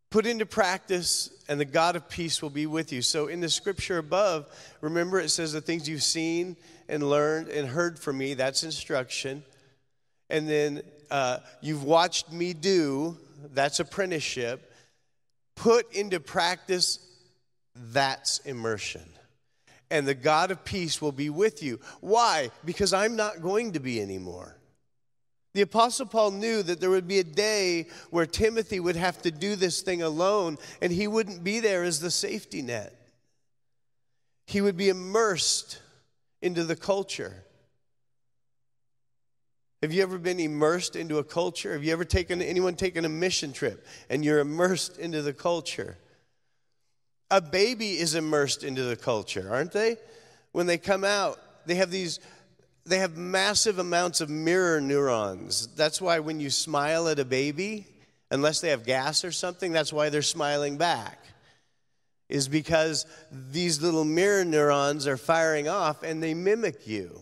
Put 0.10 0.26
into 0.26 0.46
practice, 0.46 1.30
and 1.48 1.60
the 1.60 1.66
God 1.66 1.96
of 1.96 2.10
peace 2.10 2.42
will 2.42 2.50
be 2.50 2.66
with 2.66 2.92
you. 2.92 3.02
So, 3.02 3.28
in 3.28 3.40
the 3.40 3.48
scripture 3.48 3.98
above, 3.98 4.46
remember 4.82 5.20
it 5.20 5.30
says 5.30 5.54
the 5.54 5.62
things 5.62 5.88
you've 5.88 6.04
seen 6.04 6.58
and 6.90 7.10
learned 7.10 7.48
and 7.48 7.68
heard 7.68 7.98
from 7.98 8.18
me, 8.18 8.34
that's 8.34 8.64
instruction. 8.64 9.44
And 10.30 10.50
then 10.50 10.82
uh, 11.10 11.40
you've 11.62 11.84
watched 11.84 12.32
me 12.32 12.54
do, 12.54 13.18
that's 13.54 13.80
apprenticeship. 13.80 14.74
Put 15.56 15.94
into 15.94 16.20
practice, 16.20 17.00
that's 17.76 18.40
immersion. 18.40 19.06
And 19.92 20.08
the 20.08 20.16
God 20.16 20.50
of 20.50 20.66
peace 20.66 21.02
will 21.02 21.12
be 21.12 21.30
with 21.30 21.62
you. 21.62 21.80
Why? 22.00 22.50
Because 22.66 22.94
I'm 22.94 23.16
not 23.16 23.42
going 23.42 23.74
to 23.74 23.80
be 23.80 24.02
anymore. 24.02 24.58
The 25.54 25.62
Apostle 25.62 26.06
Paul 26.06 26.32
knew 26.32 26.64
that 26.64 26.80
there 26.80 26.90
would 26.90 27.10
be 27.10 27.20
a 27.20 27.26
day 27.26 27.90
where 28.10 28.26
Timothy 28.26 28.80
would 28.80 28.96
have 28.96 29.22
to 29.24 29.32
do 29.32 29.58
this 29.58 29.82
thing 29.82 30.02
alone, 30.02 30.58
and 30.82 30.94
he 30.94 31.08
wouldn't 31.08 31.44
be 31.44 31.60
there 31.60 31.84
as 31.84 32.00
the 32.00 32.10
safety 32.10 32.62
net. 32.62 32.96
He 34.48 34.62
would 34.62 34.78
be 34.78 34.88
immersed 34.88 35.80
into 36.42 36.64
the 36.64 36.78
culture. 36.78 37.44
Have 39.82 39.92
you 39.92 40.04
ever 40.04 40.18
been 40.18 40.40
immersed 40.40 40.96
into 40.96 41.18
a 41.18 41.24
culture? 41.24 41.74
Have 41.74 41.84
you 41.84 41.92
ever 41.92 42.06
taken 42.06 42.42
anyone 42.42 42.76
taken 42.76 43.04
a 43.04 43.10
mission 43.10 43.52
trip 43.52 43.86
and 44.10 44.24
you're 44.24 44.40
immersed 44.40 44.98
into 45.00 45.22
the 45.22 45.34
culture? 45.34 45.98
A 47.32 47.42
baby 47.42 47.98
is 47.98 48.14
immersed 48.14 48.64
into 48.64 48.84
the 48.84 48.96
culture, 48.96 49.48
aren't 49.52 49.72
they? 49.72 49.98
When 50.52 50.68
they 50.68 50.78
come 50.78 51.04
out, 51.04 51.40
they 51.66 51.76
have 51.76 51.90
these 51.90 52.20
they 52.86 52.98
have 52.98 53.16
massive 53.16 53.80
amounts 53.80 54.22
of 54.22 54.30
mirror 54.30 54.82
neurons. 54.82 55.68
That's 55.76 56.02
why 56.02 56.20
when 56.20 56.40
you 56.40 56.50
smile 56.50 57.08
at 57.08 57.20
a 57.20 57.26
baby, 57.26 57.86
unless 58.32 58.60
they 58.60 58.70
have 58.70 58.86
gas 58.86 59.24
or 59.24 59.32
something, 59.32 59.72
that's 59.72 59.94
why 59.94 60.10
they're 60.10 60.22
smiling 60.22 60.78
back. 60.78 61.20
Is 62.28 62.48
because 62.48 63.06
these 63.32 63.82
little 63.82 64.04
mirror 64.04 64.44
neurons 64.44 65.06
are 65.06 65.18
firing 65.18 65.68
off 65.68 66.02
and 66.02 66.24
they 66.24 66.34
mimic 66.34 66.88
you. 66.88 67.22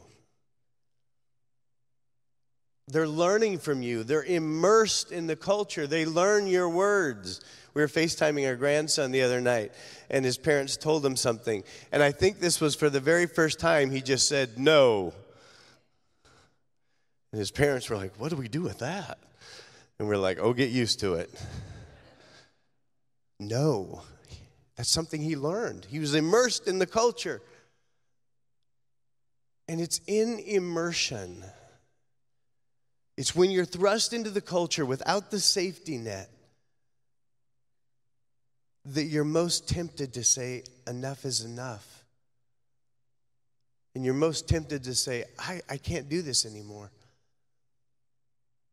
They're 2.89 3.07
learning 3.07 3.59
from 3.59 3.83
you. 3.83 4.03
They're 4.03 4.23
immersed 4.23 5.11
in 5.11 5.27
the 5.27 5.35
culture. 5.35 5.85
They 5.85 6.05
learn 6.05 6.47
your 6.47 6.67
words. 6.67 7.39
We 7.75 7.83
were 7.83 7.87
FaceTiming 7.87 8.47
our 8.47 8.55
grandson 8.55 9.11
the 9.11 9.21
other 9.21 9.39
night, 9.39 9.73
and 10.09 10.25
his 10.25 10.39
parents 10.39 10.75
told 10.75 11.05
him 11.05 11.15
something. 11.15 11.63
And 11.91 12.01
I 12.01 12.11
think 12.11 12.39
this 12.39 12.59
was 12.59 12.73
for 12.73 12.89
the 12.89 12.99
very 12.99 13.27
first 13.27 13.59
time 13.59 13.91
he 13.91 14.01
just 14.01 14.27
said, 14.27 14.57
No. 14.57 15.13
And 17.31 17.37
his 17.37 17.51
parents 17.51 17.91
were 17.91 17.95
like, 17.95 18.13
What 18.17 18.31
do 18.31 18.35
we 18.35 18.47
do 18.47 18.63
with 18.63 18.79
that? 18.79 19.19
And 19.99 20.07
we're 20.07 20.17
like, 20.17 20.39
Oh, 20.39 20.53
get 20.53 20.71
used 20.71 20.99
to 21.01 21.13
it. 21.13 21.29
No, 23.39 24.01
that's 24.75 24.91
something 24.91 25.21
he 25.21 25.35
learned. 25.35 25.85
He 25.85 25.99
was 25.99 26.15
immersed 26.15 26.67
in 26.67 26.79
the 26.79 26.87
culture. 26.87 27.39
And 29.67 29.79
it's 29.79 30.01
in 30.07 30.39
immersion. 30.39 31.43
It's 33.19 33.35
when 33.35 33.51
you're 33.51 33.65
thrust 33.65 34.13
into 34.13 34.29
the 34.29 34.39
culture 34.39 34.85
without 34.85 35.29
the 35.29 35.41
safety 35.41 35.97
net 35.97 36.29
that 38.85 39.03
you're 39.03 39.25
most 39.25 39.67
tempted 39.67 40.13
to 40.13 40.23
say, 40.23 40.63
Enough 40.87 41.25
is 41.25 41.43
enough. 41.43 42.05
And 43.93 44.05
you're 44.05 44.13
most 44.13 44.47
tempted 44.47 44.85
to 44.85 44.95
say, 44.95 45.25
I, 45.37 45.59
I 45.69 45.75
can't 45.75 46.07
do 46.07 46.21
this 46.21 46.45
anymore. 46.45 46.91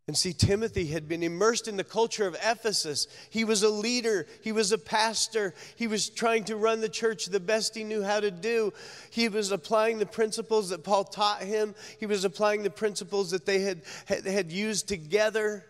And 0.09 0.17
see, 0.17 0.33
Timothy 0.33 0.87
had 0.87 1.09
been 1.09 1.25
immersed 1.25 1.67
in 1.67 1.77
the 1.77 1.83
culture 1.83 2.29
of 2.29 2.37
Ephesus. 2.37 3.09
He 3.29 3.45
was 3.45 3.65
a 3.65 3.69
leader, 3.69 4.27
he 4.43 4.53
was 4.53 4.71
a 4.71 4.79
pastor, 4.79 5.53
he 5.75 5.89
was 5.89 6.09
trying 6.09 6.45
to 6.45 6.57
run 6.57 6.81
the 6.81 6.89
church 6.89 7.27
the 7.27 7.41
best 7.41 7.75
he 7.75 7.83
knew 7.83 8.05
how 8.05 8.21
to 8.21 8.31
do. 8.31 8.73
He 9.11 9.29
was 9.29 9.51
applying 9.51 9.99
the 9.99 10.07
principles 10.07 10.69
that 10.69 10.85
Paul 10.85 11.05
taught 11.05 11.43
him, 11.43 11.75
he 11.99 12.07
was 12.07 12.25
applying 12.25 12.63
the 12.63 12.71
principles 12.71 13.33
that 13.33 13.47
they 13.47 13.61
had, 13.61 13.83
had, 14.07 14.25
had 14.25 14.53
used 14.53 14.87
together. 14.87 15.65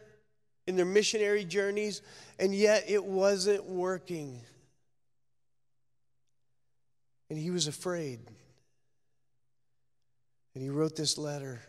in 0.67 0.77
their 0.77 0.85
missionary 0.85 1.45
journeys, 1.45 2.03
and 2.39 2.55
yet 2.55 2.85
it 2.89 3.05
wasn't 3.05 3.65
working. 3.65 4.41
And 7.31 7.39
he 7.39 7.51
was 7.51 7.69
afraid. 7.69 8.19
And 10.55 10.63
he 10.63 10.71
wrote 10.71 10.97
this 10.97 11.19
letter 11.19 11.61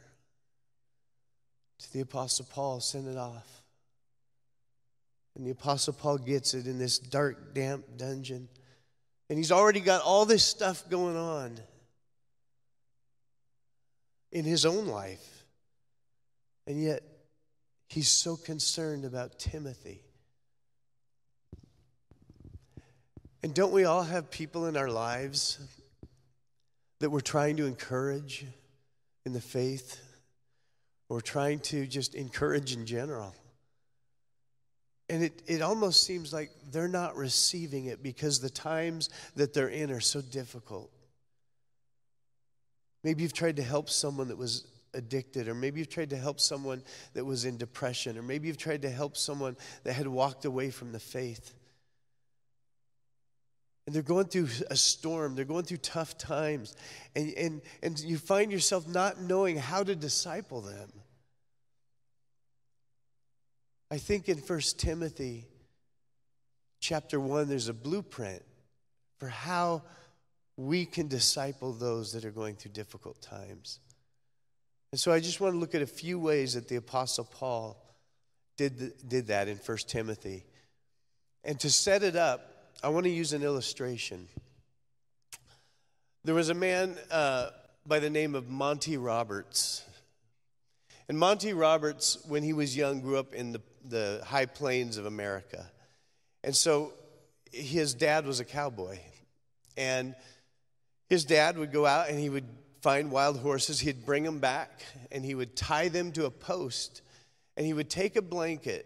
to 1.79 1.93
the 1.93 2.01
Apostle 2.01 2.47
Paul, 2.49 2.79
send 2.79 3.07
it 3.07 3.17
off. 3.17 3.63
And 5.35 5.45
the 5.45 5.51
Apostle 5.51 5.93
Paul 5.93 6.17
gets 6.17 6.53
it 6.53 6.65
in 6.65 6.79
this 6.79 6.97
dark, 6.97 7.53
damp 7.53 7.85
dungeon. 7.97 8.47
And 9.29 9.37
he's 9.37 9.51
already 9.51 9.81
got 9.81 10.01
all 10.01 10.25
this 10.25 10.43
stuff 10.43 10.89
going 10.89 11.15
on 11.15 11.59
in 14.31 14.45
his 14.45 14.65
own 14.65 14.87
life. 14.87 15.45
And 16.65 16.81
yet, 16.81 17.03
he's 17.87 18.09
so 18.09 18.35
concerned 18.35 19.05
about 19.05 19.37
Timothy. 19.39 20.01
And 23.43 23.53
don't 23.53 23.71
we 23.71 23.85
all 23.85 24.03
have 24.03 24.31
people 24.31 24.65
in 24.65 24.75
our 24.75 24.89
lives 24.89 25.59
that 26.99 27.11
we're 27.11 27.19
trying 27.19 27.57
to 27.57 27.65
encourage 27.65 28.45
in 29.25 29.33
the 29.33 29.41
faith? 29.41 30.01
Or 31.09 31.21
trying 31.21 31.59
to 31.61 31.87
just 31.87 32.15
encourage 32.15 32.73
in 32.73 32.85
general? 32.85 33.33
And 35.09 35.23
it, 35.23 35.41
it 35.47 35.61
almost 35.61 36.03
seems 36.03 36.33
like 36.33 36.51
they're 36.71 36.89
not 36.89 37.15
receiving 37.15 37.85
it 37.85 38.03
because 38.03 38.39
the 38.39 38.49
times 38.49 39.09
that 39.35 39.53
they're 39.53 39.69
in 39.69 39.89
are 39.89 40.01
so 40.01 40.21
difficult. 40.21 40.91
Maybe 43.03 43.23
you've 43.23 43.33
tried 43.33 43.55
to 43.55 43.63
help 43.63 43.89
someone 43.89 44.27
that 44.27 44.37
was 44.37 44.65
addicted, 44.93 45.47
or 45.47 45.53
maybe 45.53 45.79
you've 45.79 45.89
tried 45.89 46.09
to 46.09 46.17
help 46.17 46.39
someone 46.39 46.83
that 47.13 47.23
was 47.23 47.45
in 47.45 47.55
depression, 47.57 48.17
or 48.17 48.21
maybe 48.21 48.47
you've 48.47 48.57
tried 48.57 48.81
to 48.81 48.89
help 48.89 49.15
someone 49.15 49.55
that 49.83 49.93
had 49.93 50.07
walked 50.07 50.43
away 50.43 50.71
from 50.71 50.91
the 50.91 50.99
faith. 50.99 51.53
And 53.87 53.95
they're 53.95 54.03
going 54.03 54.25
through 54.25 54.49
a 54.69 54.75
storm, 54.75 55.33
they're 55.33 55.45
going 55.45 55.63
through 55.63 55.77
tough 55.77 56.17
times, 56.17 56.75
and, 57.15 57.33
and, 57.35 57.61
and 57.81 57.99
you 57.99 58.17
find 58.17 58.51
yourself 58.51 58.85
not 58.85 59.21
knowing 59.21 59.57
how 59.57 59.81
to 59.81 59.95
disciple 59.95 60.59
them. 60.59 60.91
I 63.89 63.97
think 63.97 64.27
in 64.27 64.39
1 64.39 64.59
Timothy 64.77 65.45
chapter 66.81 67.17
1, 67.17 67.47
there's 67.47 67.69
a 67.69 67.73
blueprint 67.73 68.43
for 69.19 69.29
how 69.29 69.83
we 70.57 70.85
can 70.85 71.07
disciple 71.07 71.71
those 71.71 72.11
that 72.11 72.25
are 72.25 72.31
going 72.31 72.55
through 72.55 72.71
difficult 72.71 73.21
times. 73.21 73.79
And 74.91 74.99
so 74.99 75.13
I 75.13 75.21
just 75.21 75.39
want 75.39 75.53
to 75.53 75.59
look 75.59 75.75
at 75.75 75.81
a 75.81 75.87
few 75.87 76.19
ways 76.19 76.55
that 76.55 76.67
the 76.67 76.75
Apostle 76.75 77.23
Paul 77.23 77.81
did, 78.57 79.07
did 79.07 79.27
that 79.27 79.47
in 79.47 79.57
1 79.57 79.77
Timothy. 79.87 80.45
And 81.45 81.57
to 81.61 81.69
set 81.69 82.03
it 82.03 82.17
up, 82.17 82.56
I 82.83 82.89
want 82.89 83.05
to 83.05 83.09
use 83.09 83.33
an 83.33 83.41
illustration. 83.41 84.27
There 86.23 86.35
was 86.35 86.49
a 86.49 86.53
man 86.53 86.95
uh, 87.09 87.49
by 87.87 87.97
the 87.97 88.09
name 88.09 88.35
of 88.35 88.49
Monty 88.49 88.97
Roberts. 88.97 89.83
And 91.09 91.17
Monty 91.17 91.53
Roberts, 91.53 92.19
when 92.27 92.43
he 92.43 92.53
was 92.53 92.77
young, 92.77 93.01
grew 93.01 93.17
up 93.17 93.33
in 93.33 93.51
the, 93.51 93.61
the 93.83 94.21
high 94.23 94.45
plains 94.45 94.97
of 94.97 95.07
America. 95.07 95.65
And 96.43 96.55
so 96.55 96.93
his 97.51 97.95
dad 97.95 98.27
was 98.27 98.39
a 98.39 98.45
cowboy. 98.45 98.99
And 99.75 100.13
his 101.09 101.25
dad 101.25 101.57
would 101.57 101.71
go 101.71 101.87
out 101.87 102.09
and 102.09 102.19
he 102.19 102.29
would 102.29 102.47
find 102.81 103.09
wild 103.09 103.39
horses. 103.39 103.79
He'd 103.79 104.05
bring 104.05 104.21
them 104.21 104.37
back 104.37 104.83
and 105.11 105.25
he 105.25 105.33
would 105.33 105.55
tie 105.55 105.87
them 105.87 106.11
to 106.11 106.25
a 106.25 106.31
post. 106.31 107.01
And 107.55 107.65
he 107.65 107.73
would 107.73 107.89
take 107.89 108.15
a 108.15 108.21
blanket 108.21 108.85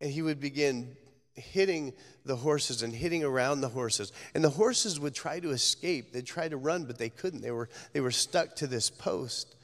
and 0.00 0.10
he 0.10 0.22
would 0.22 0.40
begin 0.40 0.96
hitting 1.40 1.92
the 2.24 2.36
horses 2.36 2.82
and 2.82 2.94
hitting 2.94 3.24
around 3.24 3.60
the 3.60 3.68
horses. 3.68 4.12
And 4.34 4.44
the 4.44 4.50
horses 4.50 5.00
would 5.00 5.14
try 5.14 5.40
to 5.40 5.50
escape. 5.50 6.12
They'd 6.12 6.26
try 6.26 6.48
to 6.48 6.56
run, 6.56 6.84
but 6.84 6.98
they 6.98 7.08
couldn't. 7.08 7.40
They 7.40 7.50
were, 7.50 7.68
they 7.92 8.00
were 8.00 8.10
stuck 8.10 8.56
to 8.56 8.66
this 8.66 8.90
post. 8.90 9.56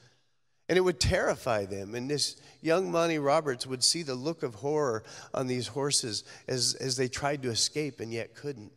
And 0.68 0.76
it 0.76 0.80
would 0.80 0.98
terrify 0.98 1.66
them. 1.66 1.94
And 1.94 2.10
this 2.10 2.36
young 2.60 2.90
Monty 2.90 3.18
Roberts 3.18 3.66
would 3.66 3.84
see 3.84 4.02
the 4.02 4.14
look 4.14 4.42
of 4.42 4.56
horror 4.56 5.04
on 5.32 5.46
these 5.46 5.68
horses 5.68 6.24
as, 6.48 6.74
as 6.80 6.96
they 6.96 7.08
tried 7.08 7.42
to 7.42 7.50
escape 7.50 8.00
and 8.00 8.12
yet 8.12 8.34
couldn't. 8.34 8.72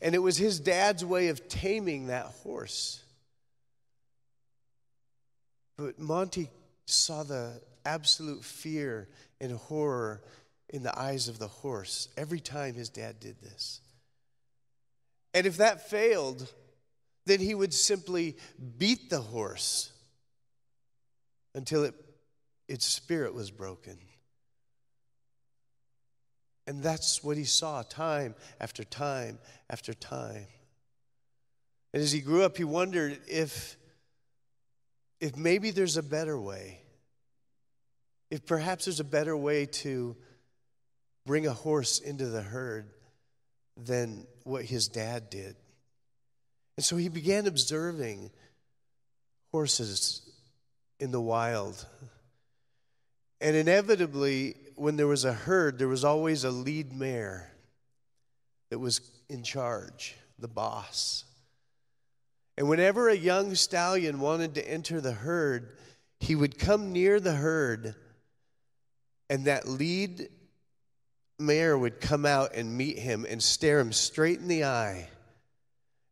And 0.00 0.14
it 0.14 0.20
was 0.20 0.36
his 0.36 0.60
dad's 0.60 1.04
way 1.04 1.28
of 1.28 1.48
taming 1.48 2.06
that 2.06 2.26
horse. 2.42 3.02
But 5.76 5.98
Monty 5.98 6.50
saw 6.86 7.22
the 7.22 7.60
absolute 7.84 8.44
fear 8.44 9.08
and 9.40 9.52
horror 9.52 10.20
in 10.72 10.82
the 10.82 10.98
eyes 10.98 11.28
of 11.28 11.38
the 11.38 11.48
horse 11.48 12.08
every 12.16 12.40
time 12.40 12.74
his 12.74 12.88
dad 12.88 13.20
did 13.20 13.36
this. 13.42 13.80
And 15.34 15.46
if 15.46 15.58
that 15.58 15.88
failed, 15.88 16.50
then 17.26 17.40
he 17.40 17.54
would 17.54 17.74
simply 17.74 18.36
beat 18.78 19.10
the 19.10 19.20
horse 19.20 19.92
until 21.54 21.84
it, 21.84 21.94
its 22.68 22.86
spirit 22.86 23.34
was 23.34 23.50
broken. 23.50 23.98
And 26.66 26.82
that's 26.82 27.22
what 27.24 27.36
he 27.36 27.44
saw 27.44 27.82
time 27.82 28.34
after 28.60 28.84
time 28.84 29.38
after 29.68 29.92
time. 29.92 30.46
And 31.92 32.02
as 32.02 32.12
he 32.12 32.20
grew 32.20 32.44
up, 32.44 32.56
he 32.56 32.64
wondered 32.64 33.18
if, 33.26 33.76
if 35.20 35.36
maybe 35.36 35.72
there's 35.72 35.96
a 35.96 36.02
better 36.02 36.38
way. 36.38 36.80
If 38.30 38.46
perhaps 38.46 38.84
there's 38.84 39.00
a 39.00 39.04
better 39.04 39.36
way 39.36 39.66
to 39.66 40.16
bring 41.26 41.46
a 41.46 41.52
horse 41.52 41.98
into 41.98 42.26
the 42.26 42.42
herd 42.42 42.90
than 43.76 44.26
what 44.44 44.64
his 44.64 44.88
dad 44.88 45.30
did. 45.30 45.56
And 46.76 46.84
so 46.84 46.96
he 46.96 47.08
began 47.08 47.46
observing 47.46 48.30
horses 49.52 50.22
in 50.98 51.10
the 51.10 51.20
wild. 51.20 51.84
And 53.40 53.56
inevitably, 53.56 54.54
when 54.76 54.96
there 54.96 55.06
was 55.06 55.24
a 55.24 55.32
herd, 55.32 55.78
there 55.78 55.88
was 55.88 56.04
always 56.04 56.44
a 56.44 56.50
lead 56.50 56.92
mare 56.92 57.50
that 58.70 58.78
was 58.78 59.00
in 59.28 59.42
charge, 59.42 60.16
the 60.38 60.48
boss. 60.48 61.24
And 62.56 62.68
whenever 62.68 63.08
a 63.08 63.16
young 63.16 63.54
stallion 63.54 64.20
wanted 64.20 64.54
to 64.54 64.70
enter 64.70 65.00
the 65.00 65.12
herd, 65.12 65.76
he 66.20 66.34
would 66.34 66.58
come 66.58 66.92
near 66.92 67.18
the 67.18 67.34
herd, 67.34 67.94
and 69.30 69.46
that 69.46 69.66
lead 69.66 70.28
mare 71.40 71.76
would 71.76 72.00
come 72.00 72.24
out 72.26 72.54
and 72.54 72.76
meet 72.76 72.98
him 72.98 73.26
and 73.28 73.42
stare 73.42 73.80
him 73.80 73.92
straight 73.92 74.38
in 74.38 74.48
the 74.48 74.64
eye, 74.64 75.08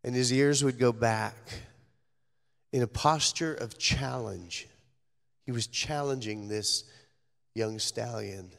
and 0.03 0.15
his 0.15 0.33
ears 0.33 0.65
would 0.65 0.79
go 0.79 0.93
back 0.93 1.37
in 2.73 2.83
a 2.83 2.87
posture 2.87 3.55
of 3.55 3.79
challenge. 3.79 4.67
He 5.45 5.53
was 5.53 5.67
challenging 5.67 6.49
this 6.49 6.85
young 7.55 7.79
stallion. 7.79 8.51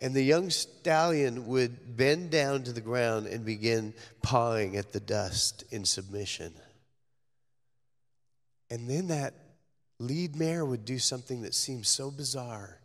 And 0.00 0.14
the 0.14 0.22
young 0.22 0.50
stallion 0.50 1.46
would 1.48 1.96
bend 1.96 2.30
down 2.30 2.62
to 2.64 2.72
the 2.72 2.80
ground 2.80 3.26
and 3.26 3.44
begin 3.44 3.94
pawing 4.22 4.76
at 4.76 4.92
the 4.92 5.00
dust 5.00 5.64
in 5.70 5.84
submission. 5.84 6.52
And 8.70 8.88
then 8.88 9.08
that 9.08 9.34
lead 9.98 10.36
mare 10.36 10.64
would 10.64 10.84
do 10.84 10.98
something 10.98 11.42
that 11.42 11.54
seemed 11.54 11.86
so 11.86 12.10
bizarre. 12.10 12.78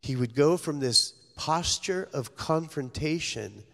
He 0.00 0.16
would 0.16 0.34
go 0.34 0.56
from 0.56 0.80
this 0.80 1.12
posture 1.36 2.08
of 2.12 2.36
confrontation, 2.36 3.64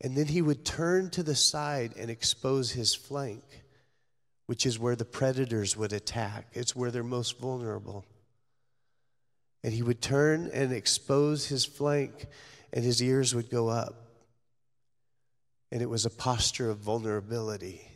and 0.00 0.16
then 0.16 0.26
he 0.26 0.42
would 0.42 0.64
turn 0.64 1.10
to 1.10 1.22
the 1.22 1.34
side 1.34 1.94
and 1.96 2.10
expose 2.10 2.72
his 2.72 2.94
flank, 2.94 3.42
which 4.46 4.66
is 4.66 4.78
where 4.78 4.96
the 4.96 5.04
predators 5.04 5.76
would 5.76 5.92
attack. 5.92 6.46
It's 6.52 6.74
where 6.74 6.90
they're 6.90 7.02
most 7.02 7.38
vulnerable. 7.38 8.04
And 9.62 9.72
he 9.72 9.82
would 9.82 10.00
turn 10.00 10.50
and 10.52 10.72
expose 10.72 11.46
his 11.46 11.64
flank, 11.64 12.26
and 12.72 12.84
his 12.84 13.02
ears 13.02 13.34
would 13.34 13.50
go 13.50 13.68
up. 13.68 13.94
And 15.70 15.82
it 15.82 15.90
was 15.90 16.06
a 16.06 16.10
posture 16.10 16.70
of 16.70 16.78
vulnerability. 16.78 17.86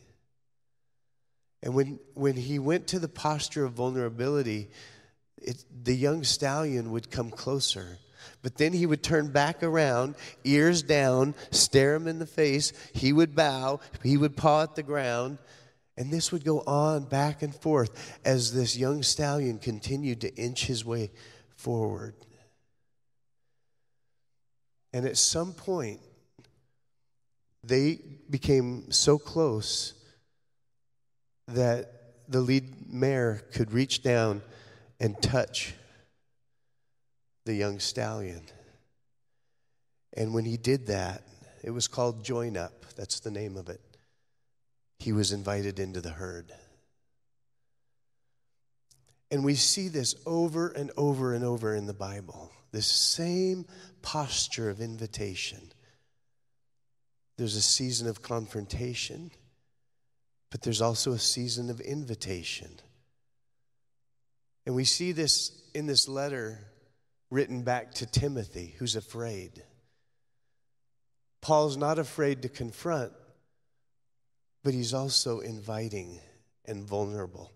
And 1.62 1.74
when, 1.74 1.98
when 2.12 2.36
he 2.36 2.58
went 2.58 2.86
to 2.88 2.98
the 2.98 3.08
posture 3.08 3.64
of 3.64 3.72
vulnerability, 3.72 4.68
it, 5.44 5.64
the 5.84 5.94
young 5.94 6.24
stallion 6.24 6.90
would 6.90 7.10
come 7.10 7.30
closer. 7.30 7.98
But 8.42 8.56
then 8.56 8.72
he 8.72 8.86
would 8.86 9.02
turn 9.02 9.30
back 9.30 9.62
around, 9.62 10.16
ears 10.44 10.82
down, 10.82 11.34
stare 11.50 11.94
him 11.94 12.06
in 12.06 12.18
the 12.18 12.26
face. 12.26 12.72
He 12.92 13.12
would 13.12 13.34
bow, 13.34 13.80
he 14.02 14.16
would 14.16 14.36
paw 14.36 14.62
at 14.62 14.74
the 14.74 14.82
ground. 14.82 15.38
And 15.96 16.10
this 16.10 16.32
would 16.32 16.44
go 16.44 16.60
on 16.60 17.04
back 17.04 17.42
and 17.42 17.54
forth 17.54 18.18
as 18.24 18.52
this 18.52 18.76
young 18.76 19.02
stallion 19.02 19.58
continued 19.58 20.22
to 20.22 20.34
inch 20.34 20.66
his 20.66 20.84
way 20.84 21.12
forward. 21.56 22.14
And 24.92 25.06
at 25.06 25.16
some 25.16 25.52
point, 25.52 26.00
they 27.62 28.00
became 28.28 28.90
so 28.90 29.18
close 29.18 29.94
that 31.48 31.90
the 32.28 32.40
lead 32.40 32.92
mare 32.92 33.42
could 33.52 33.72
reach 33.72 34.02
down 34.02 34.42
and 35.04 35.20
touch 35.20 35.74
the 37.44 37.52
young 37.52 37.78
stallion. 37.78 38.40
And 40.14 40.32
when 40.32 40.46
he 40.46 40.56
did 40.56 40.86
that, 40.86 41.24
it 41.62 41.72
was 41.72 41.88
called 41.88 42.24
Join 42.24 42.56
Up. 42.56 42.86
That's 42.96 43.20
the 43.20 43.30
name 43.30 43.58
of 43.58 43.68
it. 43.68 43.82
He 45.00 45.12
was 45.12 45.30
invited 45.30 45.78
into 45.78 46.00
the 46.00 46.08
herd. 46.08 46.52
And 49.30 49.44
we 49.44 49.56
see 49.56 49.88
this 49.88 50.14
over 50.24 50.68
and 50.68 50.90
over 50.96 51.34
and 51.34 51.44
over 51.44 51.74
in 51.74 51.84
the 51.84 51.92
Bible 51.92 52.50
this 52.72 52.86
same 52.86 53.66
posture 54.00 54.70
of 54.70 54.80
invitation. 54.80 55.70
There's 57.36 57.56
a 57.56 57.62
season 57.62 58.08
of 58.08 58.22
confrontation, 58.22 59.32
but 60.50 60.62
there's 60.62 60.80
also 60.80 61.12
a 61.12 61.18
season 61.18 61.68
of 61.68 61.78
invitation. 61.80 62.80
And 64.66 64.74
we 64.74 64.84
see 64.84 65.12
this 65.12 65.52
in 65.74 65.86
this 65.86 66.08
letter 66.08 66.58
written 67.30 67.62
back 67.62 67.94
to 67.94 68.06
Timothy, 68.06 68.74
who's 68.78 68.96
afraid. 68.96 69.62
Paul's 71.42 71.76
not 71.76 71.98
afraid 71.98 72.42
to 72.42 72.48
confront, 72.48 73.12
but 74.62 74.72
he's 74.72 74.94
also 74.94 75.40
inviting 75.40 76.20
and 76.64 76.84
vulnerable 76.84 77.52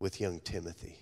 with 0.00 0.20
young 0.20 0.40
Timothy. 0.40 0.96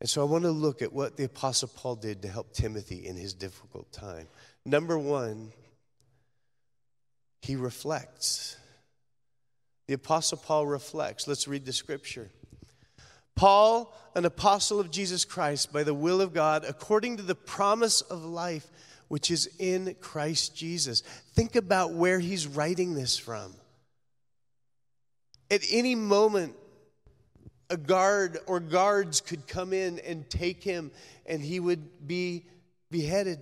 And 0.00 0.08
so 0.08 0.22
I 0.22 0.24
want 0.24 0.44
to 0.44 0.50
look 0.50 0.82
at 0.82 0.92
what 0.92 1.16
the 1.16 1.24
Apostle 1.24 1.68
Paul 1.68 1.96
did 1.96 2.22
to 2.22 2.28
help 2.28 2.52
Timothy 2.52 3.06
in 3.06 3.16
his 3.16 3.34
difficult 3.34 3.90
time. 3.92 4.28
Number 4.64 4.98
one, 4.98 5.52
he 7.42 7.56
reflects. 7.56 8.56
The 9.86 9.94
Apostle 9.94 10.38
Paul 10.38 10.66
reflects. 10.66 11.28
Let's 11.28 11.48
read 11.48 11.64
the 11.64 11.72
scripture. 11.72 12.30
Paul, 13.36 13.94
an 14.14 14.24
apostle 14.24 14.80
of 14.80 14.90
Jesus 14.90 15.24
Christ 15.24 15.72
by 15.72 15.84
the 15.84 15.94
will 15.94 16.20
of 16.20 16.32
God, 16.32 16.64
according 16.66 17.18
to 17.18 17.22
the 17.22 17.34
promise 17.34 18.00
of 18.00 18.24
life 18.24 18.68
which 19.08 19.30
is 19.30 19.48
in 19.58 19.94
Christ 20.00 20.56
Jesus. 20.56 21.02
Think 21.34 21.54
about 21.54 21.92
where 21.92 22.18
he's 22.18 22.46
writing 22.46 22.94
this 22.94 23.16
from. 23.16 23.54
At 25.50 25.60
any 25.70 25.94
moment, 25.94 26.56
a 27.70 27.76
guard 27.76 28.38
or 28.46 28.58
guards 28.58 29.20
could 29.20 29.46
come 29.46 29.72
in 29.72 30.00
and 30.00 30.28
take 30.28 30.64
him, 30.64 30.90
and 31.26 31.40
he 31.40 31.60
would 31.60 32.06
be 32.06 32.46
beheaded. 32.90 33.38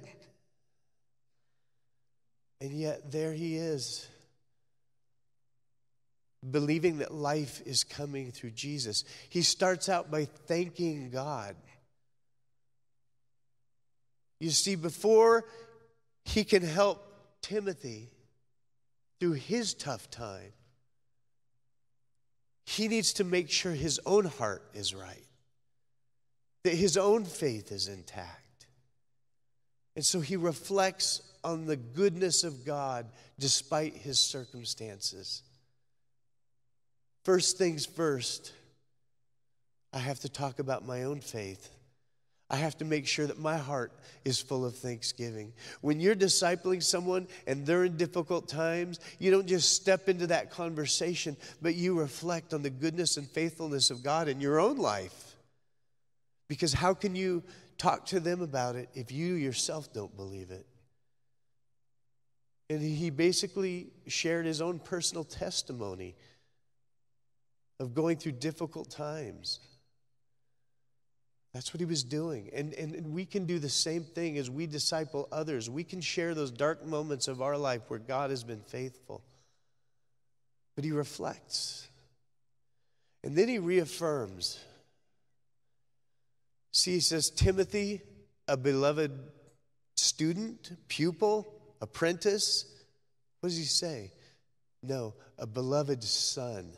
And 2.60 2.72
yet, 2.72 3.10
there 3.10 3.32
he 3.32 3.56
is 3.56 4.08
believing 6.50 6.98
that 6.98 7.12
life 7.12 7.62
is 7.64 7.84
coming 7.84 8.30
through 8.30 8.50
Jesus. 8.50 9.04
He 9.28 9.42
starts 9.42 9.88
out 9.88 10.10
by 10.10 10.24
thanking 10.24 11.10
God. 11.10 11.56
You 14.40 14.50
see, 14.50 14.74
before 14.74 15.44
he 16.24 16.44
can 16.44 16.62
help 16.62 17.06
Timothy 17.40 18.10
through 19.20 19.32
his 19.32 19.74
tough 19.74 20.10
time, 20.10 20.52
he 22.66 22.88
needs 22.88 23.14
to 23.14 23.24
make 23.24 23.50
sure 23.50 23.72
his 23.72 24.00
own 24.06 24.24
heart 24.24 24.62
is 24.74 24.94
right, 24.94 25.26
that 26.64 26.74
his 26.74 26.96
own 26.96 27.24
faith 27.24 27.70
is 27.72 27.88
intact. 27.88 28.66
And 29.96 30.04
so 30.04 30.20
he 30.20 30.36
reflects 30.36 31.22
on 31.44 31.66
the 31.66 31.76
goodness 31.76 32.42
of 32.42 32.64
God 32.64 33.06
despite 33.38 33.94
his 33.94 34.18
circumstances. 34.18 35.42
First 37.24 37.56
things 37.56 37.86
first, 37.86 38.52
I 39.92 39.98
have 39.98 40.20
to 40.20 40.28
talk 40.28 40.58
about 40.58 40.86
my 40.86 41.04
own 41.04 41.20
faith. 41.20 41.70
I 42.50 42.56
have 42.56 42.76
to 42.78 42.84
make 42.84 43.06
sure 43.06 43.26
that 43.26 43.38
my 43.38 43.56
heart 43.56 43.92
is 44.24 44.38
full 44.40 44.66
of 44.66 44.76
thanksgiving. 44.76 45.54
When 45.80 45.98
you're 45.98 46.14
discipling 46.14 46.82
someone 46.82 47.26
and 47.46 47.64
they're 47.64 47.84
in 47.84 47.96
difficult 47.96 48.46
times, 48.48 49.00
you 49.18 49.30
don't 49.30 49.46
just 49.46 49.72
step 49.72 50.10
into 50.10 50.26
that 50.26 50.50
conversation, 50.50 51.38
but 51.62 51.74
you 51.74 51.98
reflect 51.98 52.52
on 52.52 52.62
the 52.62 52.70
goodness 52.70 53.16
and 53.16 53.26
faithfulness 53.26 53.90
of 53.90 54.02
God 54.02 54.28
in 54.28 54.40
your 54.40 54.60
own 54.60 54.76
life. 54.76 55.36
Because 56.48 56.74
how 56.74 56.92
can 56.92 57.16
you 57.16 57.42
talk 57.78 58.04
to 58.06 58.20
them 58.20 58.42
about 58.42 58.76
it 58.76 58.90
if 58.94 59.10
you 59.10 59.34
yourself 59.34 59.92
don't 59.94 60.14
believe 60.14 60.50
it? 60.50 60.66
And 62.68 62.82
he 62.82 63.08
basically 63.08 63.88
shared 64.06 64.44
his 64.44 64.60
own 64.60 64.78
personal 64.78 65.24
testimony 65.24 66.14
of 67.80 67.94
going 67.94 68.16
through 68.16 68.32
difficult 68.32 68.90
times. 68.90 69.60
That's 71.52 71.72
what 71.72 71.80
he 71.80 71.86
was 71.86 72.02
doing. 72.02 72.50
And, 72.52 72.74
and, 72.74 73.14
we 73.14 73.24
can 73.24 73.46
do 73.46 73.60
the 73.60 73.68
same 73.68 74.02
thing 74.02 74.38
as 74.38 74.50
we 74.50 74.66
disciple 74.66 75.28
others. 75.30 75.70
We 75.70 75.84
can 75.84 76.00
share 76.00 76.34
those 76.34 76.50
dark 76.50 76.84
moments 76.84 77.28
of 77.28 77.40
our 77.40 77.56
life 77.56 77.82
where 77.86 78.00
God 78.00 78.30
has 78.30 78.42
been 78.42 78.60
faithful. 78.60 79.22
But 80.74 80.84
he 80.84 80.90
reflects. 80.90 81.88
And 83.22 83.36
then 83.36 83.46
he 83.46 83.60
reaffirms. 83.60 84.58
See, 86.72 86.94
he 86.94 87.00
says, 87.00 87.30
Timothy, 87.30 88.02
a 88.48 88.56
beloved 88.56 89.12
student, 89.96 90.72
pupil, 90.88 91.54
apprentice. 91.80 92.64
What 93.38 93.50
does 93.50 93.58
he 93.58 93.64
say? 93.64 94.10
No, 94.82 95.14
a 95.38 95.46
beloved 95.46 96.02
son. 96.02 96.72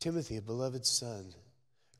Timothy, 0.00 0.36
a 0.36 0.42
beloved 0.42 0.86
son, 0.86 1.32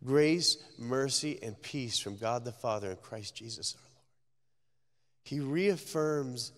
grace, 0.04 0.56
mercy, 0.78 1.38
and 1.42 1.61
peace 1.61 1.98
from 1.98 2.16
God 2.16 2.44
the 2.44 2.52
Father 2.52 2.90
and 2.90 3.02
Christ 3.02 3.34
Jesus 3.34 3.74
our 3.76 3.82
Lord. 3.82 3.88
He 5.24 5.40
reaffirms 5.40 6.52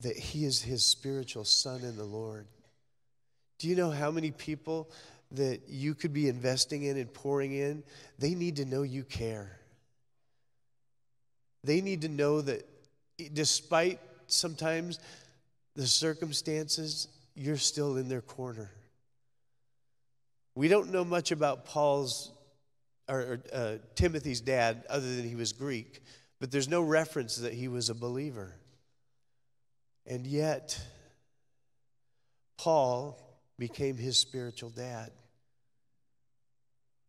that 0.00 0.16
he 0.16 0.44
is 0.44 0.60
his 0.60 0.84
spiritual 0.84 1.44
son 1.44 1.82
in 1.82 1.96
the 1.96 2.04
Lord. 2.04 2.46
Do 3.58 3.68
you 3.68 3.76
know 3.76 3.90
how 3.90 4.10
many 4.10 4.30
people 4.30 4.90
that 5.30 5.62
you 5.68 5.94
could 5.94 6.12
be 6.12 6.28
investing 6.28 6.82
in 6.82 6.96
and 6.96 7.12
pouring 7.12 7.52
in? 7.52 7.82
They 8.18 8.34
need 8.34 8.56
to 8.56 8.64
know 8.64 8.82
you 8.82 9.04
care. 9.04 9.58
They 11.62 11.80
need 11.80 12.02
to 12.02 12.08
know 12.08 12.42
that 12.42 12.68
despite 13.32 14.00
sometimes 14.26 14.98
the 15.76 15.86
circumstances, 15.86 17.08
you're 17.34 17.56
still 17.56 17.96
in 17.96 18.08
their 18.08 18.20
corner. 18.20 18.70
We 20.54 20.68
don't 20.68 20.92
know 20.92 21.04
much 21.04 21.32
about 21.32 21.64
Paul's 21.64 22.30
or 23.08 23.40
uh, 23.52 23.76
Timothy's 23.94 24.40
dad 24.40 24.84
other 24.88 25.16
than 25.16 25.28
he 25.28 25.34
was 25.34 25.52
Greek, 25.52 26.02
but 26.40 26.50
there's 26.50 26.68
no 26.68 26.80
reference 26.80 27.36
that 27.36 27.52
he 27.52 27.68
was 27.68 27.90
a 27.90 27.94
believer. 27.94 28.54
And 30.06 30.26
yet, 30.26 30.80
Paul 32.56 33.18
became 33.58 33.96
his 33.96 34.18
spiritual 34.18 34.70
dad. 34.70 35.10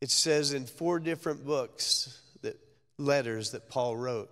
It 0.01 0.11
says 0.11 0.53
in 0.53 0.65
four 0.65 0.99
different 0.99 1.45
books 1.45 2.21
that 2.41 2.59
letters 2.97 3.51
that 3.51 3.69
Paul 3.69 3.95
wrote 3.95 4.29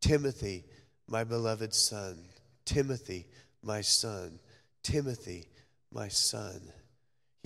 Timothy, 0.00 0.64
my 1.08 1.24
beloved 1.24 1.72
son, 1.72 2.18
Timothy, 2.64 3.26
my 3.62 3.80
son, 3.80 4.38
Timothy, 4.82 5.48
my 5.92 6.08
son. 6.08 6.60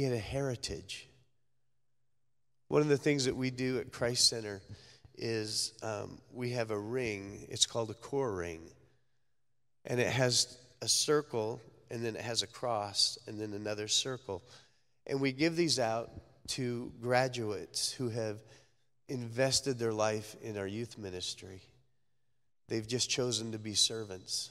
He 0.01 0.05
had 0.05 0.15
a 0.15 0.19
heritage. 0.19 1.11
One 2.69 2.81
of 2.81 2.89
the 2.89 2.97
things 2.97 3.27
that 3.27 3.37
we 3.37 3.51
do 3.51 3.81
at 3.81 3.93
Christ 3.93 4.31
Center 4.31 4.63
is 5.19 5.75
um, 5.83 6.23
we 6.33 6.53
have 6.53 6.71
a 6.71 6.79
ring. 6.79 7.47
It's 7.51 7.67
called 7.67 7.91
a 7.91 7.95
core 7.95 8.33
ring. 8.33 8.63
And 9.85 10.01
it 10.01 10.11
has 10.11 10.57
a 10.81 10.89
circle, 10.89 11.61
and 11.91 12.03
then 12.03 12.17
it 12.17 12.23
has 12.23 12.43
a 12.43 12.47
cross, 12.47 13.19
and 13.27 13.39
then 13.39 13.53
another 13.53 13.89
circle. 13.89 14.43
And 15.07 15.21
we 15.21 15.33
give 15.33 15.55
these 15.55 15.79
out 15.79 16.11
to 16.53 16.91
graduates 17.03 17.93
who 17.93 18.09
have 18.09 18.39
invested 19.11 19.79
their 19.79 19.93
life 19.93 20.35
in 20.41 20.57
our 20.57 20.67
youth 20.67 20.97
ministry. 20.97 21.61
They've 22.69 22.89
just 22.89 23.11
chosen 23.11 23.53
to 23.53 23.59
be 23.59 23.75
servants. 23.75 24.49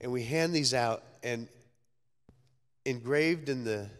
And 0.00 0.12
we 0.12 0.22
hand 0.22 0.54
these 0.54 0.74
out, 0.74 1.02
and 1.24 1.48
engraved 2.86 3.48
in 3.48 3.64
the 3.64 3.90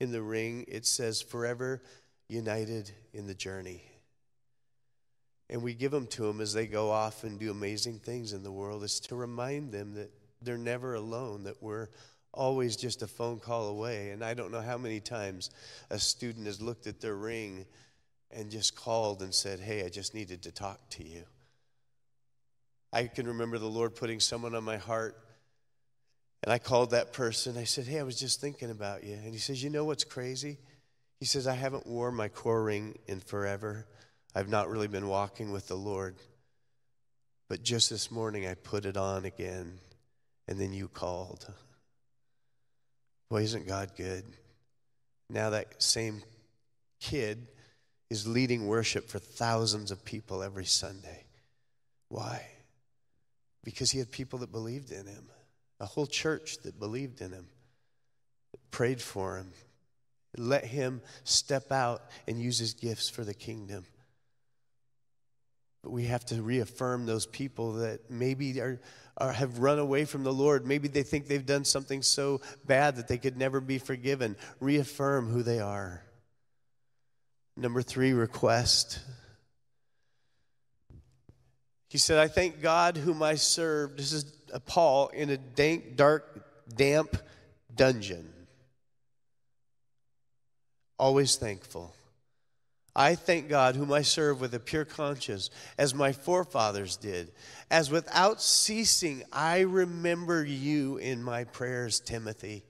in 0.00 0.10
the 0.10 0.20
ring 0.20 0.64
it 0.66 0.84
says 0.84 1.22
forever 1.22 1.80
united 2.28 2.90
in 3.12 3.26
the 3.26 3.34
journey. 3.34 3.82
And 5.48 5.62
we 5.62 5.74
give 5.74 5.90
them 5.90 6.06
to 6.08 6.22
them 6.22 6.40
as 6.40 6.52
they 6.52 6.66
go 6.66 6.90
off 6.90 7.24
and 7.24 7.38
do 7.38 7.50
amazing 7.50 7.98
things 7.98 8.32
in 8.32 8.42
the 8.42 8.52
world. 8.52 8.84
Is 8.84 9.00
to 9.00 9.16
remind 9.16 9.72
them 9.72 9.94
that 9.94 10.10
they're 10.42 10.58
never 10.58 10.94
alone 10.94 11.44
that 11.44 11.62
we're 11.62 11.88
always 12.32 12.76
just 12.76 13.02
a 13.02 13.06
phone 13.06 13.38
call 13.38 13.68
away. 13.68 14.10
And 14.10 14.24
i 14.24 14.34
don't 14.34 14.52
know 14.52 14.60
how 14.60 14.78
many 14.78 15.00
times 15.00 15.50
a 15.90 15.98
student 15.98 16.46
has 16.46 16.60
looked 16.60 16.86
at 16.86 17.00
their 17.00 17.16
ring 17.16 17.66
and 18.30 18.50
just 18.50 18.76
called 18.76 19.22
and 19.22 19.34
said 19.34 19.60
hey 19.60 19.84
i 19.84 19.88
just 19.88 20.14
needed 20.14 20.42
to 20.42 20.52
talk 20.52 20.80
to 20.90 21.04
you. 21.04 21.22
I 22.92 23.06
can 23.06 23.28
remember 23.28 23.58
the 23.58 23.66
lord 23.66 23.94
putting 23.94 24.20
someone 24.20 24.54
on 24.54 24.64
my 24.64 24.78
heart 24.78 25.16
and 26.42 26.52
I 26.52 26.58
called 26.58 26.90
that 26.90 27.12
person. 27.12 27.56
I 27.56 27.64
said, 27.64 27.86
Hey, 27.86 28.00
I 28.00 28.04
was 28.04 28.18
just 28.18 28.40
thinking 28.40 28.70
about 28.70 29.04
you. 29.04 29.14
And 29.14 29.32
he 29.32 29.38
says, 29.38 29.62
You 29.62 29.70
know 29.70 29.84
what's 29.84 30.04
crazy? 30.04 30.58
He 31.18 31.26
says, 31.26 31.46
I 31.46 31.54
haven't 31.54 31.86
worn 31.86 32.14
my 32.14 32.28
core 32.28 32.62
ring 32.62 32.98
in 33.06 33.20
forever. 33.20 33.86
I've 34.34 34.48
not 34.48 34.70
really 34.70 34.88
been 34.88 35.08
walking 35.08 35.52
with 35.52 35.68
the 35.68 35.76
Lord. 35.76 36.16
But 37.48 37.62
just 37.62 37.90
this 37.90 38.10
morning, 38.10 38.46
I 38.46 38.54
put 38.54 38.86
it 38.86 38.96
on 38.96 39.24
again, 39.24 39.80
and 40.48 40.58
then 40.58 40.72
you 40.72 40.88
called. 40.88 41.52
Boy, 43.28 43.42
isn't 43.42 43.66
God 43.66 43.90
good? 43.96 44.24
Now, 45.28 45.50
that 45.50 45.82
same 45.82 46.22
kid 47.00 47.48
is 48.08 48.26
leading 48.26 48.66
worship 48.66 49.08
for 49.08 49.18
thousands 49.18 49.90
of 49.90 50.04
people 50.04 50.42
every 50.42 50.64
Sunday. 50.64 51.24
Why? 52.08 52.44
Because 53.62 53.90
he 53.90 53.98
had 53.98 54.10
people 54.10 54.40
that 54.40 54.52
believed 54.52 54.90
in 54.90 55.06
him, 55.06 55.28
a 55.80 55.86
whole 55.86 56.06
church 56.06 56.58
that 56.62 56.78
believed 56.78 57.20
in 57.20 57.32
him, 57.32 57.46
prayed 58.70 59.00
for 59.00 59.38
him, 59.38 59.52
let 60.36 60.64
him 60.64 61.00
step 61.24 61.72
out 61.72 62.02
and 62.28 62.38
use 62.38 62.58
his 62.58 62.74
gifts 62.74 63.08
for 63.08 63.24
the 63.24 63.34
kingdom. 63.34 63.84
But 65.82 65.90
we 65.90 66.04
have 66.04 66.24
to 66.26 66.42
reaffirm 66.42 67.06
those 67.06 67.26
people 67.26 67.72
that 67.74 68.10
maybe 68.10 68.60
are, 68.60 68.78
are, 69.16 69.32
have 69.32 69.58
run 69.58 69.78
away 69.78 70.04
from 70.04 70.24
the 70.24 70.32
Lord. 70.32 70.66
Maybe 70.66 70.88
they 70.88 71.02
think 71.02 71.26
they've 71.26 71.44
done 71.44 71.64
something 71.64 72.02
so 72.02 72.42
bad 72.66 72.96
that 72.96 73.08
they 73.08 73.16
could 73.16 73.38
never 73.38 73.60
be 73.60 73.78
forgiven. 73.78 74.36
Reaffirm 74.60 75.30
who 75.30 75.42
they 75.42 75.58
are. 75.58 76.02
Number 77.56 77.80
three, 77.80 78.12
request. 78.12 79.00
He 81.88 81.98
said, 81.98 82.18
I 82.18 82.28
thank 82.28 82.60
God 82.60 82.96
whom 82.96 83.22
I 83.22 83.34
serve. 83.34 83.96
This 83.96 84.12
is 84.12 84.24
Paul 84.58 85.08
in 85.08 85.30
a 85.30 85.36
dank, 85.36 85.96
dark, 85.96 86.44
damp 86.74 87.16
dungeon 87.74 88.32
always 91.00 91.36
thankful. 91.36 91.94
I 92.94 93.14
thank 93.14 93.48
God, 93.48 93.74
whom 93.74 93.92
I 93.92 94.02
serve 94.02 94.40
with 94.40 94.54
a 94.54 94.60
pure 94.60 94.84
conscience, 94.84 95.48
as 95.78 95.94
my 95.94 96.12
forefathers 96.12 96.96
did, 96.96 97.32
as 97.70 97.90
without 97.90 98.42
ceasing 98.42 99.22
I 99.32 99.60
remember 99.60 100.44
you 100.44 100.98
in 100.98 101.22
my 101.22 101.44
prayers, 101.44 102.00
Timothy, 102.00 102.64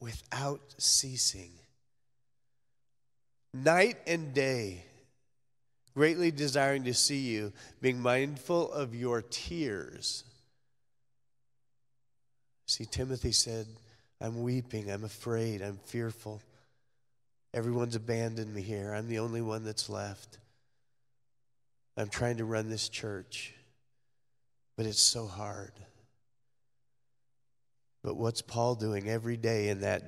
without 0.00 0.60
ceasing. 0.78 1.52
Night 3.54 3.98
and 4.06 4.34
day, 4.34 4.84
greatly 5.94 6.30
desiring 6.30 6.84
to 6.84 6.94
see 6.94 7.20
you, 7.20 7.52
being 7.80 8.00
mindful 8.00 8.72
of 8.72 8.94
your 8.94 9.22
tears. 9.22 10.24
See, 12.70 12.84
Timothy 12.84 13.32
said, 13.32 13.66
I'm 14.20 14.44
weeping, 14.44 14.92
I'm 14.92 15.02
afraid, 15.02 15.60
I'm 15.60 15.80
fearful. 15.86 16.40
Everyone's 17.52 17.96
abandoned 17.96 18.54
me 18.54 18.62
here. 18.62 18.94
I'm 18.94 19.08
the 19.08 19.18
only 19.18 19.40
one 19.40 19.64
that's 19.64 19.90
left. 19.90 20.38
I'm 21.96 22.08
trying 22.08 22.36
to 22.36 22.44
run 22.44 22.70
this 22.70 22.88
church, 22.88 23.52
but 24.76 24.86
it's 24.86 25.02
so 25.02 25.26
hard. 25.26 25.72
But 28.04 28.16
what's 28.16 28.40
Paul 28.40 28.76
doing 28.76 29.08
every 29.08 29.36
day 29.36 29.68
in 29.68 29.80
that 29.80 30.04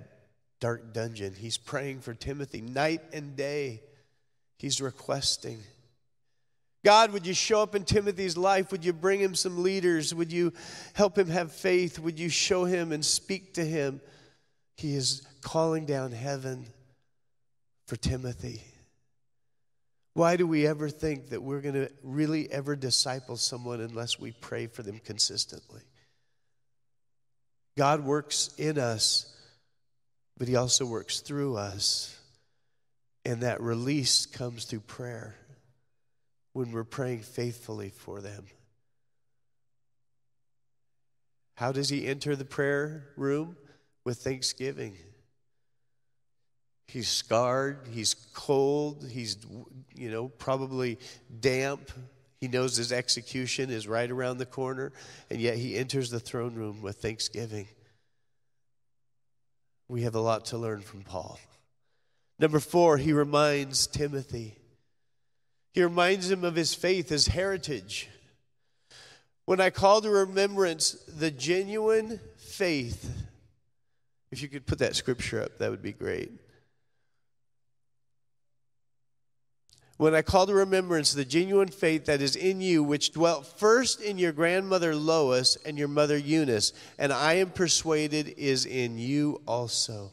dark 0.61 0.95
dungeon? 0.95 1.35
He's 1.37 1.59
praying 1.59 2.03
for 2.03 2.15
Timothy 2.15 2.61
night 2.61 3.03
and 3.13 3.35
day. 3.35 3.83
He's 4.57 4.81
requesting. 4.81 5.59
God, 6.85 7.13
would 7.13 7.27
you 7.27 7.35
show 7.35 7.63
up 7.63 7.75
in 7.77 7.85
Timothy's 7.85 8.37
life? 8.37 8.73
Would 8.73 8.85
you 8.85 8.93
bring 8.93 9.21
him 9.21 9.35
some 9.35 9.63
leaders? 9.63 10.15
Would 10.15 10.33
you 10.33 10.53
help 10.95 11.17
him 11.17 11.29
have 11.29 11.53
faith? 11.53 11.99
Would 11.99 12.19
you 12.19 12.29
show 12.29 12.65
him 12.65 12.91
and 12.91 13.05
speak 13.05 13.55
to 13.55 13.65
him? 13.65 14.01
He 14.77 14.95
is 14.97 15.27
calling 15.43 15.87
down 15.87 16.11
heaven 16.11 16.67
for 17.87 17.95
Timothy. 17.97 18.63
Why 20.15 20.37
do 20.37 20.47
we 20.47 20.67
ever 20.67 20.89
think 20.89 21.31
that 21.31 21.43
we're 21.43 21.61
going 21.61 21.75
to 21.75 21.91
really 22.03 22.51
ever 22.51 22.75
disciple 22.75 23.37
someone 23.37 23.81
unless 23.81 24.19
we 24.19 24.33
pray 24.33 24.67
for 24.67 24.83
them 24.83 24.99
consistently? 24.99 25.83
God 27.77 28.05
works 28.05 28.51
in 28.59 28.77
us, 28.77 29.35
but 30.37 30.49
He 30.49 30.57
also 30.57 30.85
works 30.85 31.21
through 31.21 31.57
us. 31.57 32.19
And 33.25 33.43
that 33.43 33.61
release 33.61 34.27
comes 34.27 34.65
through 34.65 34.81
prayer 34.81 35.37
when 36.53 36.73
we're 36.73 36.85
praying 36.85 37.21
faithfully 37.21 37.91
for 37.91 38.21
them. 38.21 38.45
How 41.57 41.73
does 41.73 41.89
He 41.89 42.07
enter 42.07 42.37
the 42.37 42.45
prayer 42.45 43.09
room? 43.17 43.57
With 44.05 44.19
thanksgiving. 44.19 44.97
He's 46.93 47.09
scarred, 47.09 47.87
he's 47.91 48.15
cold, 48.35 49.07
he's, 49.09 49.39
you 49.95 50.11
know, 50.11 50.29
probably 50.29 50.99
damp. 51.41 51.91
He 52.41 52.49
knows 52.49 52.77
his 52.77 52.93
execution 52.93 53.71
is 53.71 53.87
right 53.89 54.11
around 54.11 54.39
the 54.39 54.45
corner, 54.47 54.93
and 55.31 55.41
yet 55.41 55.57
he 55.57 55.77
enters 55.77 56.11
the 56.11 56.21
throne 56.21 56.55
room 56.55 56.83
with 56.83 56.97
thanksgiving. 56.97 57.69
We 59.89 60.03
have 60.03 60.17
a 60.17 60.21
lot 60.21 60.47
to 60.47 60.59
learn 60.59 60.81
from 60.81 61.03
Paul. 61.03 61.39
Number 62.39 62.59
four, 62.59 62.97
he 62.97 63.13
reminds 63.13 63.87
Timothy. 63.87 64.59
He 65.73 65.83
reminds 65.83 66.31
him 66.31 66.45
of 66.45 66.55
his 66.55 66.75
faith, 66.75 67.09
his 67.09 67.29
heritage. 67.29 68.09
When 69.45 69.61
I 69.61 69.71
call 69.71 70.01
to 70.03 70.11
remembrance 70.11 70.93
the 71.09 71.31
genuine 71.31 72.21
faith, 72.37 73.11
if 74.31 74.43
you 74.43 74.49
could 74.49 74.67
put 74.67 74.79
that 74.79 74.97
scripture 74.97 75.43
up, 75.43 75.59
that 75.59 75.71
would 75.71 75.83
be 75.83 75.93
great. 75.93 76.31
when 80.03 80.17
I 80.17 80.23
call 80.23 80.49
to 80.49 80.53
remembrance 80.53 81.13
the 81.13 81.25
genuine 81.25 81.69
faith 81.69 82.07
that 82.07 82.21
is 82.21 82.35
in 82.35 82.61
you, 82.61 82.83
which 82.83 83.13
dwelt 83.13 83.47
first 83.47 84.01
in 84.01 84.19
your 84.19 84.33
grandmother 84.33 84.97
Lois 84.97 85.57
and 85.65 85.79
your 85.79 85.87
mother 85.87 86.19
Eunice, 86.19 86.73
and 86.99 87.13
I 87.13 87.35
am 87.35 87.51
persuaded 87.51 88.35
is 88.37 88.67
in 88.67 88.99
you 88.99 89.41
also. 89.47 90.11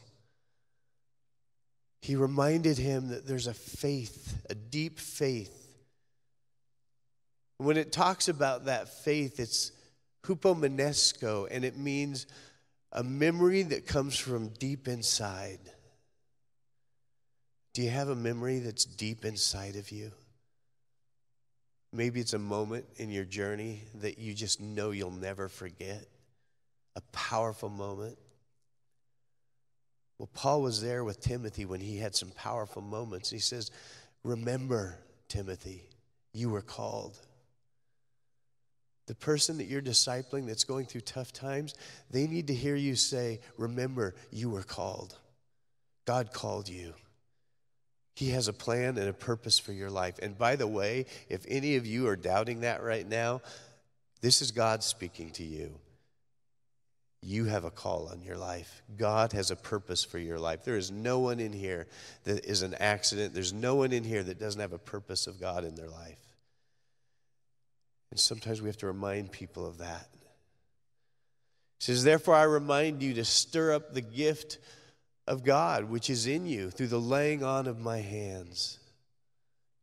He 2.00 2.16
reminded 2.16 2.78
him 2.78 3.08
that 3.08 3.26
there's 3.26 3.46
a 3.46 3.54
faith, 3.54 4.42
a 4.48 4.54
deep 4.54 4.98
faith. 4.98 5.56
When 7.58 7.76
it 7.76 7.92
talks 7.92 8.28
about 8.28 8.64
that 8.64 8.88
faith, 8.88 9.38
it's 9.38 9.72
hupomenesko, 10.24 11.48
and 11.50 11.64
it 11.64 11.76
means 11.76 12.26
a 12.92 13.04
memory 13.04 13.62
that 13.62 13.86
comes 13.86 14.16
from 14.16 14.48
deep 14.48 14.88
inside. 14.88 15.60
Do 17.74 17.82
you 17.82 17.90
have 17.90 18.08
a 18.08 18.16
memory 18.16 18.58
that's 18.58 18.84
deep 18.84 19.24
inside 19.24 19.76
of 19.76 19.92
you? 19.92 20.10
Maybe 21.92 22.20
it's 22.20 22.32
a 22.32 22.38
moment 22.38 22.86
in 22.96 23.10
your 23.10 23.24
journey 23.24 23.82
that 23.96 24.18
you 24.18 24.32
just 24.32 24.60
know 24.60 24.90
you'll 24.90 25.10
never 25.10 25.48
forget, 25.48 26.06
a 26.96 27.00
powerful 27.12 27.68
moment. 27.68 28.16
Well, 30.20 30.28
Paul 30.34 30.60
was 30.60 30.82
there 30.82 31.02
with 31.02 31.22
Timothy 31.22 31.64
when 31.64 31.80
he 31.80 31.96
had 31.96 32.14
some 32.14 32.28
powerful 32.32 32.82
moments. 32.82 33.30
He 33.30 33.38
says, 33.38 33.70
Remember, 34.22 34.98
Timothy, 35.28 35.88
you 36.34 36.50
were 36.50 36.60
called. 36.60 37.16
The 39.06 39.14
person 39.14 39.56
that 39.56 39.64
you're 39.64 39.80
discipling 39.80 40.46
that's 40.46 40.64
going 40.64 40.84
through 40.84 41.00
tough 41.00 41.32
times, 41.32 41.74
they 42.10 42.26
need 42.26 42.48
to 42.48 42.54
hear 42.54 42.76
you 42.76 42.96
say, 42.96 43.40
Remember, 43.56 44.14
you 44.30 44.50
were 44.50 44.62
called. 44.62 45.16
God 46.04 46.34
called 46.34 46.68
you. 46.68 46.92
He 48.14 48.28
has 48.32 48.46
a 48.46 48.52
plan 48.52 48.98
and 48.98 49.08
a 49.08 49.14
purpose 49.14 49.58
for 49.58 49.72
your 49.72 49.88
life. 49.88 50.18
And 50.20 50.36
by 50.36 50.56
the 50.56 50.66
way, 50.66 51.06
if 51.30 51.46
any 51.48 51.76
of 51.76 51.86
you 51.86 52.08
are 52.08 52.16
doubting 52.16 52.60
that 52.60 52.82
right 52.82 53.08
now, 53.08 53.40
this 54.20 54.42
is 54.42 54.50
God 54.50 54.82
speaking 54.82 55.30
to 55.30 55.44
you. 55.44 55.78
You 57.22 57.44
have 57.44 57.64
a 57.64 57.70
call 57.70 58.08
on 58.08 58.22
your 58.22 58.36
life. 58.36 58.82
God 58.96 59.32
has 59.32 59.50
a 59.50 59.56
purpose 59.56 60.04
for 60.04 60.18
your 60.18 60.38
life. 60.38 60.64
There 60.64 60.78
is 60.78 60.90
no 60.90 61.18
one 61.18 61.38
in 61.38 61.52
here 61.52 61.86
that 62.24 62.46
is 62.46 62.62
an 62.62 62.74
accident. 62.74 63.34
There's 63.34 63.52
no 63.52 63.74
one 63.74 63.92
in 63.92 64.04
here 64.04 64.22
that 64.22 64.38
doesn't 64.38 64.60
have 64.60 64.72
a 64.72 64.78
purpose 64.78 65.26
of 65.26 65.38
God 65.38 65.64
in 65.64 65.74
their 65.74 65.88
life. 65.88 66.18
And 68.10 68.18
sometimes 68.18 68.62
we 68.62 68.68
have 68.68 68.78
to 68.78 68.86
remind 68.86 69.32
people 69.32 69.66
of 69.66 69.78
that. 69.78 70.08
He 71.78 71.84
says, 71.84 72.04
Therefore, 72.04 72.34
I 72.34 72.44
remind 72.44 73.02
you 73.02 73.14
to 73.14 73.24
stir 73.24 73.74
up 73.74 73.92
the 73.92 74.00
gift 74.00 74.58
of 75.26 75.44
God 75.44 75.84
which 75.84 76.10
is 76.10 76.26
in 76.26 76.46
you 76.46 76.70
through 76.70 76.88
the 76.88 77.00
laying 77.00 77.44
on 77.44 77.66
of 77.66 77.78
my 77.78 77.98
hands. 77.98 78.78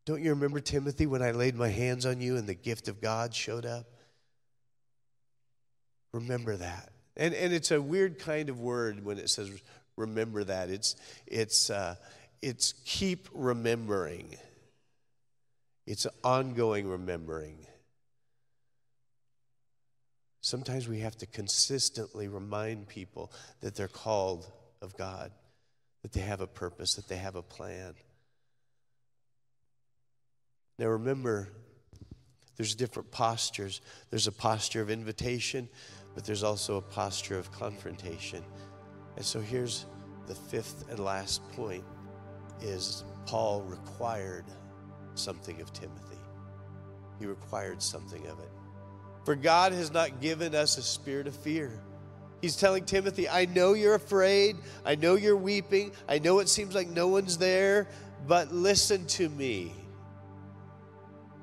Don't 0.05 0.23
you 0.23 0.31
remember, 0.31 0.59
Timothy, 0.59 1.05
when 1.05 1.21
I 1.21 1.31
laid 1.31 1.55
my 1.55 1.69
hands 1.69 2.05
on 2.05 2.19
you 2.19 2.37
and 2.37 2.47
the 2.47 2.55
gift 2.55 2.87
of 2.87 2.99
God 2.99 3.33
showed 3.33 3.65
up? 3.65 3.85
Remember 6.13 6.55
that. 6.55 6.89
And, 7.17 7.33
and 7.33 7.51
it's 7.51 7.71
a 7.71 7.81
weird 7.81 8.19
kind 8.19 8.47
of 8.47 8.59
word 8.59 9.03
when 9.03 9.17
it 9.17 9.29
says 9.29 9.51
remember 9.97 10.43
that. 10.43 10.69
It's, 10.69 10.95
it's, 11.25 11.69
uh, 11.69 11.95
it's 12.41 12.73
keep 12.85 13.27
remembering, 13.33 14.35
it's 15.85 16.07
ongoing 16.23 16.87
remembering. 16.87 17.57
Sometimes 20.41 20.87
we 20.87 20.99
have 20.99 21.17
to 21.17 21.25
consistently 21.25 22.27
remind 22.27 22.87
people 22.87 23.33
that 23.61 23.75
they're 23.75 23.89
called 23.89 24.49
of 24.81 24.95
God, 24.95 25.31
that 26.03 26.13
they 26.13 26.21
have 26.21 26.39
a 26.39 26.47
purpose, 26.47 26.93
that 26.93 27.09
they 27.09 27.17
have 27.17 27.35
a 27.35 27.41
plan. 27.41 27.95
Now 30.77 30.87
remember, 30.87 31.49
there's 32.55 32.75
different 32.75 33.11
postures. 33.11 33.81
There's 34.09 34.27
a 34.27 34.31
posture 34.31 34.81
of 34.81 34.89
invitation, 34.89 35.69
but 36.17 36.25
there's 36.25 36.41
also 36.41 36.77
a 36.77 36.81
posture 36.81 37.37
of 37.37 37.51
confrontation. 37.51 38.43
And 39.17 39.23
so 39.23 39.39
here's 39.39 39.85
the 40.25 40.33
fifth 40.33 40.89
and 40.89 40.97
last 40.97 41.47
point 41.51 41.83
is 42.59 43.03
Paul 43.27 43.61
required 43.61 44.45
something 45.13 45.61
of 45.61 45.71
Timothy. 45.73 46.17
He 47.19 47.27
required 47.27 47.83
something 47.83 48.25
of 48.25 48.39
it. 48.39 48.49
For 49.25 49.35
God 49.35 49.73
has 49.73 49.91
not 49.91 50.19
given 50.19 50.55
us 50.55 50.79
a 50.79 50.81
spirit 50.81 51.27
of 51.27 51.35
fear. 51.35 51.79
He's 52.41 52.55
telling 52.55 52.85
Timothy, 52.85 53.29
I 53.29 53.45
know 53.45 53.73
you're 53.73 53.93
afraid. 53.93 54.55
I 54.83 54.95
know 54.95 55.13
you're 55.13 55.37
weeping. 55.37 55.91
I 56.09 56.17
know 56.17 56.39
it 56.39 56.49
seems 56.49 56.73
like 56.73 56.89
no 56.89 57.09
one's 57.09 57.37
there, 57.37 57.89
but 58.25 58.51
listen 58.51 59.05
to 59.05 59.29
me. 59.29 59.71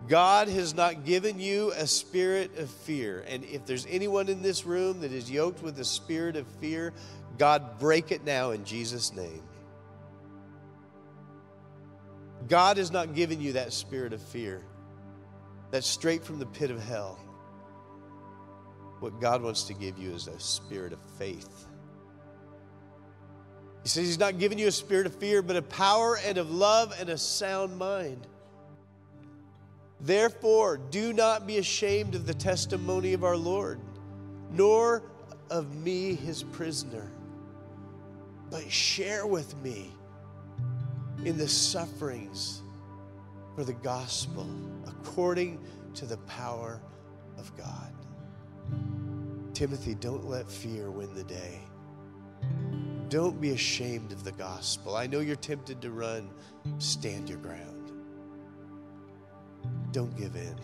God 0.09 0.49
has 0.49 0.75
not 0.75 1.05
given 1.05 1.41
you 1.41 1.73
a 1.73 1.87
spirit 1.87 2.59
of 2.59 2.69
fear. 2.69 3.25
And 3.27 3.45
if 3.45 3.65
there's 3.65 3.87
anyone 3.89 4.29
in 4.29 4.43
this 4.43 4.67
room 4.67 5.01
that 5.01 5.13
is 5.13 5.31
yoked 5.31 5.63
with 5.63 5.79
a 5.79 5.85
spirit 5.85 6.37
of 6.37 6.47
fear, 6.61 6.93
God, 7.39 7.79
break 7.79 8.13
it 8.13 8.25
now 8.25 8.51
in 8.51 8.65
Jesus' 8.65 9.15
name. 9.15 9.43
God 12.49 12.77
has 12.77 12.91
not 12.91 13.15
given 13.15 13.41
you 13.41 13.55
that 13.55 13.73
spirit 13.73 14.13
of 14.13 14.21
fear. 14.21 14.63
That's 15.71 15.87
straight 15.87 16.23
from 16.23 16.39
the 16.39 16.47
pit 16.47 16.71
of 16.71 16.83
hell. 16.83 17.19
What 19.01 19.21
God 19.21 19.43
wants 19.43 19.65
to 19.65 19.75
give 19.75 19.99
you 19.99 20.13
is 20.13 20.29
a 20.29 20.39
spirit 20.39 20.93
of 20.93 21.01
faith. 21.19 21.67
He 23.83 23.89
says 23.89 24.07
He's 24.07 24.19
not 24.19 24.39
giving 24.39 24.59
you 24.59 24.69
a 24.69 24.73
spirit 24.73 25.07
of 25.07 25.15
fear, 25.15 25.43
but 25.43 25.57
a 25.57 25.63
power 25.63 26.19
and 26.25 26.39
of 26.39 26.51
love 26.51 26.95
and 27.01 27.09
a 27.09 27.19
sound 27.19 27.79
mind. 27.79 28.27
Therefore, 30.05 30.77
do 30.77 31.15
not 31.15 31.47
be 31.47 31.57
ashamed 31.57 32.15
of 32.15 32.27
the 32.27 32.35
testimony 32.35 33.15
of 33.15 33.25
our 33.25 33.39
Lord, 33.39 33.81
nor 34.51 35.03
of 35.49 35.75
me, 35.77 36.15
his 36.15 36.43
prisoner, 36.43 37.11
but 38.51 38.71
share 38.71 39.27
with 39.27 39.57
me 39.63 39.95
in 41.25 41.39
the 41.39 41.49
sufferings 41.49 42.61
for 43.55 43.65
the 43.65 43.73
gospel 43.73 44.47
according 44.87 45.59
to 45.95 46.05
the 46.05 46.19
power 46.19 46.83
of 47.39 47.57
God. 47.57 47.95
Timothy, 49.55 49.95
don't 49.95 50.29
let 50.29 50.51
fear 50.51 50.91
win 50.91 51.15
the 51.15 51.25
day. 51.25 51.63
Don't 53.09 53.41
be 53.41 53.53
ashamed 53.53 54.13
of 54.13 54.23
the 54.23 54.33
gospel. 54.33 54.97
I 54.97 55.07
know 55.07 55.21
you're 55.21 55.37
tempted 55.37 55.81
to 55.81 55.91
run, 55.91 56.29
stand 56.77 57.31
your 57.31 57.39
ground. 57.39 57.74
Don't 59.95 60.17
give 60.17 60.35
in. 60.35 60.57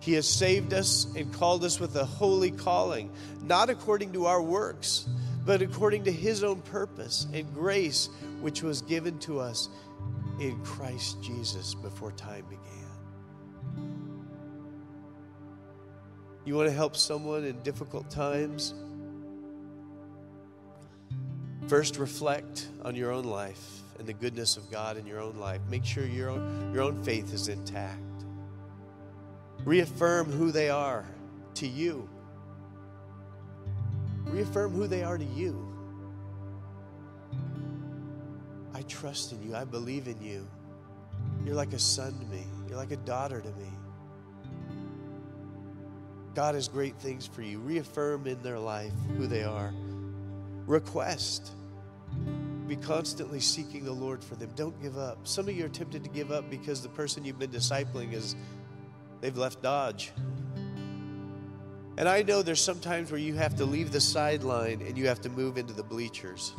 He 0.00 0.14
has 0.14 0.28
saved 0.28 0.74
us 0.74 1.06
and 1.14 1.32
called 1.32 1.62
us 1.62 1.78
with 1.78 1.94
a 1.94 2.04
holy 2.04 2.50
calling, 2.50 3.12
not 3.40 3.70
according 3.70 4.12
to 4.14 4.26
our 4.26 4.42
works, 4.42 5.06
but 5.46 5.62
according 5.62 6.02
to 6.04 6.12
His 6.12 6.42
own 6.42 6.60
purpose 6.62 7.28
and 7.32 7.54
grace, 7.54 8.08
which 8.40 8.64
was 8.64 8.82
given 8.82 9.20
to 9.20 9.38
us 9.38 9.68
in 10.40 10.60
Christ 10.64 11.22
Jesus 11.22 11.74
before 11.74 12.10
time 12.10 12.46
began. 12.50 12.68
You 16.44 16.56
want 16.56 16.68
to 16.68 16.74
help 16.74 16.96
someone 16.96 17.44
in 17.44 17.62
difficult 17.62 18.10
times? 18.10 18.74
First, 21.68 21.96
reflect 21.96 22.66
on 22.84 22.96
your 22.96 23.12
own 23.12 23.22
life 23.22 23.81
and 24.02 24.08
the 24.08 24.12
goodness 24.14 24.56
of 24.56 24.68
God 24.68 24.96
in 24.96 25.06
your 25.06 25.20
own 25.20 25.36
life. 25.36 25.60
Make 25.70 25.84
sure 25.84 26.04
your 26.04 26.28
own, 26.28 26.72
your 26.74 26.82
own 26.82 27.00
faith 27.04 27.32
is 27.32 27.46
intact. 27.46 28.00
Reaffirm 29.64 30.28
who 30.32 30.50
they 30.50 30.70
are 30.70 31.06
to 31.54 31.68
you. 31.68 32.08
Reaffirm 34.24 34.72
who 34.72 34.88
they 34.88 35.04
are 35.04 35.16
to 35.16 35.24
you. 35.24 35.72
I 38.74 38.82
trust 38.82 39.30
in 39.30 39.40
you. 39.40 39.54
I 39.54 39.62
believe 39.62 40.08
in 40.08 40.20
you. 40.20 40.48
You're 41.44 41.54
like 41.54 41.72
a 41.72 41.78
son 41.78 42.18
to 42.18 42.26
me. 42.26 42.44
You're 42.66 42.78
like 42.78 42.90
a 42.90 42.96
daughter 42.96 43.40
to 43.40 43.48
me. 43.50 43.70
God 46.34 46.56
has 46.56 46.66
great 46.66 46.96
things 46.96 47.24
for 47.24 47.42
you. 47.42 47.60
Reaffirm 47.60 48.26
in 48.26 48.42
their 48.42 48.58
life 48.58 48.90
who 49.16 49.28
they 49.28 49.44
are. 49.44 49.72
Request. 50.66 51.52
Be 52.72 52.76
constantly 52.76 53.38
seeking 53.38 53.84
the 53.84 53.92
Lord 53.92 54.24
for 54.24 54.34
them. 54.34 54.48
Don't 54.56 54.80
give 54.80 54.96
up. 54.96 55.18
Some 55.28 55.46
of 55.46 55.54
you 55.54 55.66
are 55.66 55.68
tempted 55.68 56.02
to 56.04 56.08
give 56.08 56.32
up 56.32 56.48
because 56.48 56.80
the 56.80 56.88
person 56.88 57.22
you've 57.22 57.38
been 57.38 57.50
discipling 57.50 58.14
is 58.14 58.34
they've 59.20 59.36
left 59.36 59.60
Dodge. 59.60 60.10
And 61.98 62.08
I 62.08 62.22
know 62.22 62.40
there's 62.40 62.62
some 62.62 62.80
times 62.80 63.10
where 63.10 63.20
you 63.20 63.34
have 63.34 63.56
to 63.56 63.66
leave 63.66 63.92
the 63.92 64.00
sideline 64.00 64.80
and 64.80 64.96
you 64.96 65.06
have 65.06 65.20
to 65.20 65.28
move 65.28 65.58
into 65.58 65.74
the 65.74 65.82
bleachers. 65.82 66.54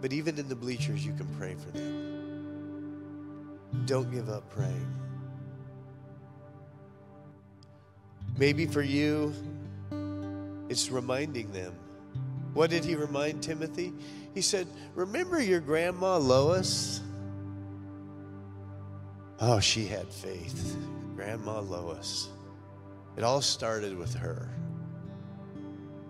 But 0.00 0.14
even 0.14 0.38
in 0.38 0.48
the 0.48 0.56
bleachers, 0.56 1.04
you 1.04 1.12
can 1.12 1.26
pray 1.36 1.54
for 1.54 1.70
them. 1.72 3.58
Don't 3.84 4.10
give 4.10 4.30
up 4.30 4.48
praying. 4.48 4.90
Maybe 8.38 8.64
for 8.64 8.80
you, 8.80 9.34
it's 10.70 10.90
reminding 10.90 11.52
them. 11.52 11.74
What 12.54 12.70
did 12.70 12.84
he 12.84 12.94
remind 12.94 13.42
Timothy? 13.42 13.92
He 14.34 14.42
said, 14.42 14.66
Remember 14.94 15.40
your 15.40 15.60
grandma 15.60 16.18
Lois? 16.18 17.00
Oh, 19.40 19.58
she 19.60 19.86
had 19.86 20.08
faith. 20.08 20.76
Grandma 21.16 21.60
Lois. 21.60 22.28
It 23.16 23.24
all 23.24 23.40
started 23.40 23.96
with 23.96 24.14
her. 24.14 24.48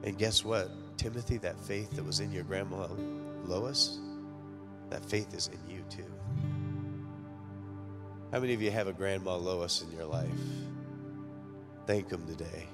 And 0.05 0.19
guess 0.19 0.45
what? 0.45 0.71
Timothy, 0.97 1.39
that 1.39 1.59
faith 1.61 1.91
that 1.93 2.05
was 2.05 2.21
in 2.21 2.33
your 2.33 2.45
grandma 2.45 2.89
Lois, 3.45 3.99
that 4.91 5.05
faith 5.05 5.35
is 5.35 5.49
in 5.49 5.75
you 5.75 5.83
too. 5.91 6.05
How 8.33 8.41
many 8.41 8.55
of 8.55 8.63
you 8.63 8.71
have 8.71 8.89
a 8.89 8.93
grandma 8.93 9.37
Lois 9.37 9.83
in 9.83 9.91
your 9.97 10.07
life? 10.07 10.31
Thank 11.87 12.09
them 12.09 12.27
today. 12.27 12.67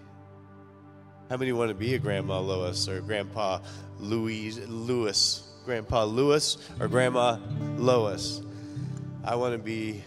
How 1.29 1.37
many 1.37 1.53
want 1.53 1.69
to 1.69 1.75
be 1.75 1.95
a 1.95 1.99
grandma 1.99 2.41
Lois 2.41 2.89
or 2.89 3.03
grandpa 3.03 3.61
Louise 3.99 4.59
Lewis? 4.67 5.43
Grandpa 5.67 6.05
Lewis 6.05 6.57
or 6.81 6.89
grandma 6.89 7.37
Lois? 7.77 8.41
I 9.25 9.35
want 9.35 9.53
to 9.53 9.59
be 9.59 10.03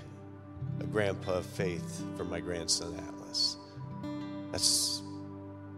a 0.79 0.84
grandpa 0.86 1.34
of 1.34 1.45
faith 1.45 2.03
for 2.17 2.23
my 2.23 2.39
grandson 2.39 2.99
Atlas. 3.07 3.57
That's 4.51 5.03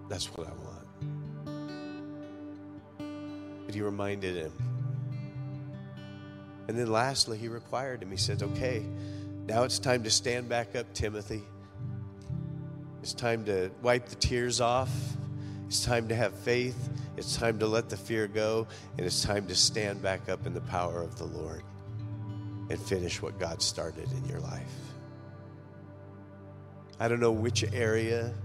that's 0.07 0.27
what 0.27 0.47
I 0.47 0.51
want. 0.51 0.87
But 3.65 3.75
he 3.75 3.81
reminded 3.81 4.37
him. 4.37 4.53
And 6.69 6.79
then 6.79 6.89
lastly, 6.89 7.37
he 7.37 7.49
required 7.49 8.01
him. 8.01 8.11
He 8.11 8.17
said, 8.17 8.41
Okay, 8.41 8.85
now 9.45 9.63
it's 9.63 9.77
time 9.77 10.03
to 10.03 10.09
stand 10.09 10.47
back 10.47 10.73
up, 10.77 10.93
Timothy. 10.93 11.43
It's 13.01 13.13
time 13.13 13.43
to 13.45 13.69
wipe 13.81 14.07
the 14.07 14.15
tears 14.15 14.61
off. 14.61 14.89
It's 15.73 15.83
time 15.83 16.07
to 16.09 16.15
have 16.15 16.35
faith. 16.35 16.87
It's 17.17 17.35
time 17.35 17.57
to 17.57 17.65
let 17.65 17.89
the 17.89 17.97
fear 17.97 18.27
go. 18.27 18.67
And 18.95 19.07
it's 19.07 19.23
time 19.23 19.47
to 19.47 19.55
stand 19.55 20.03
back 20.03 20.29
up 20.29 20.45
in 20.45 20.53
the 20.53 20.61
power 20.61 21.01
of 21.01 21.17
the 21.17 21.23
Lord 21.23 21.63
and 22.69 22.79
finish 22.79 23.23
what 23.23 23.39
God 23.39 23.59
started 23.59 24.07
in 24.11 24.23
your 24.29 24.39
life. 24.39 24.75
I 26.99 27.07
don't 27.07 27.19
know 27.19 27.31
which 27.31 27.63
area 27.73 28.35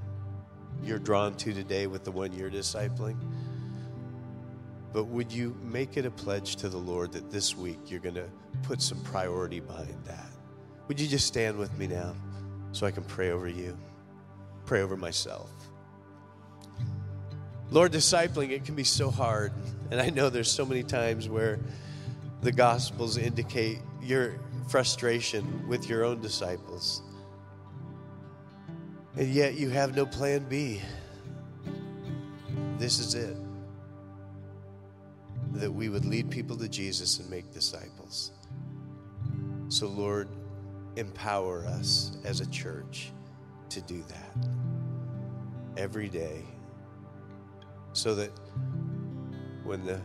you're 0.82 0.98
drawn 0.98 1.34
to 1.34 1.52
today 1.52 1.86
with 1.86 2.02
the 2.02 2.10
one 2.10 2.32
you're 2.32 2.50
discipling, 2.50 3.18
but 4.94 5.04
would 5.04 5.30
you 5.30 5.54
make 5.62 5.98
it 5.98 6.06
a 6.06 6.10
pledge 6.10 6.56
to 6.56 6.70
the 6.70 6.78
Lord 6.78 7.12
that 7.12 7.30
this 7.30 7.54
week 7.54 7.78
you're 7.88 8.00
going 8.00 8.14
to 8.14 8.30
put 8.62 8.80
some 8.80 9.02
priority 9.02 9.60
behind 9.60 10.02
that? 10.06 10.30
Would 10.88 10.98
you 10.98 11.06
just 11.06 11.26
stand 11.26 11.58
with 11.58 11.76
me 11.76 11.88
now 11.88 12.14
so 12.72 12.86
I 12.86 12.90
can 12.90 13.04
pray 13.04 13.32
over 13.32 13.48
you? 13.48 13.76
pray 14.64 14.80
over 14.80 14.96
myself. 14.96 15.50
Lord, 17.70 17.92
discipling, 17.92 18.50
it 18.50 18.64
can 18.64 18.74
be 18.74 18.84
so 18.84 19.10
hard. 19.10 19.52
And 19.90 20.00
I 20.00 20.08
know 20.10 20.30
there's 20.30 20.50
so 20.50 20.64
many 20.64 20.82
times 20.82 21.28
where 21.28 21.58
the 22.40 22.52
Gospels 22.52 23.16
indicate 23.18 23.78
your 24.02 24.38
frustration 24.68 25.68
with 25.68 25.88
your 25.88 26.04
own 26.04 26.20
disciples. 26.20 27.02
And 29.16 29.28
yet 29.28 29.54
you 29.54 29.68
have 29.70 29.96
no 29.96 30.06
plan 30.06 30.46
B. 30.48 30.80
This 32.78 33.00
is 33.00 33.14
it. 33.14 33.36
That 35.52 35.72
we 35.72 35.88
would 35.88 36.04
lead 36.04 36.30
people 36.30 36.56
to 36.56 36.68
Jesus 36.68 37.18
and 37.18 37.28
make 37.28 37.52
disciples. 37.52 38.32
So, 39.68 39.88
Lord, 39.88 40.28
empower 40.96 41.66
us 41.66 42.16
as 42.24 42.40
a 42.40 42.48
church 42.50 43.12
to 43.70 43.80
do 43.82 44.02
that 44.08 44.48
every 45.76 46.08
day 46.08 46.44
so 47.98 48.14
that 48.14 48.30
when 49.64 49.84
the 49.84 50.00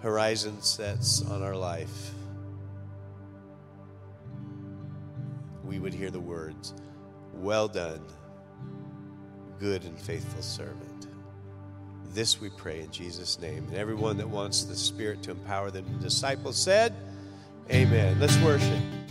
horizon 0.00 0.62
sets 0.62 1.22
on 1.26 1.42
our 1.42 1.56
life, 1.56 2.12
we 5.64 5.80
would 5.80 5.92
hear 5.92 6.10
the 6.10 6.20
words, 6.20 6.72
Well 7.34 7.66
done, 7.66 8.00
good 9.58 9.84
and 9.84 9.98
faithful 9.98 10.42
servant. 10.42 11.08
This 12.14 12.40
we 12.40 12.50
pray 12.50 12.80
in 12.80 12.90
Jesus' 12.90 13.40
name. 13.40 13.64
And 13.68 13.76
everyone 13.76 14.18
that 14.18 14.28
wants 14.28 14.62
the 14.64 14.76
Spirit 14.76 15.22
to 15.24 15.32
empower 15.32 15.70
them, 15.70 15.84
the 15.98 16.04
disciples 16.04 16.56
said, 16.56 16.94
Amen. 17.70 18.20
Let's 18.20 18.36
worship. 18.38 19.02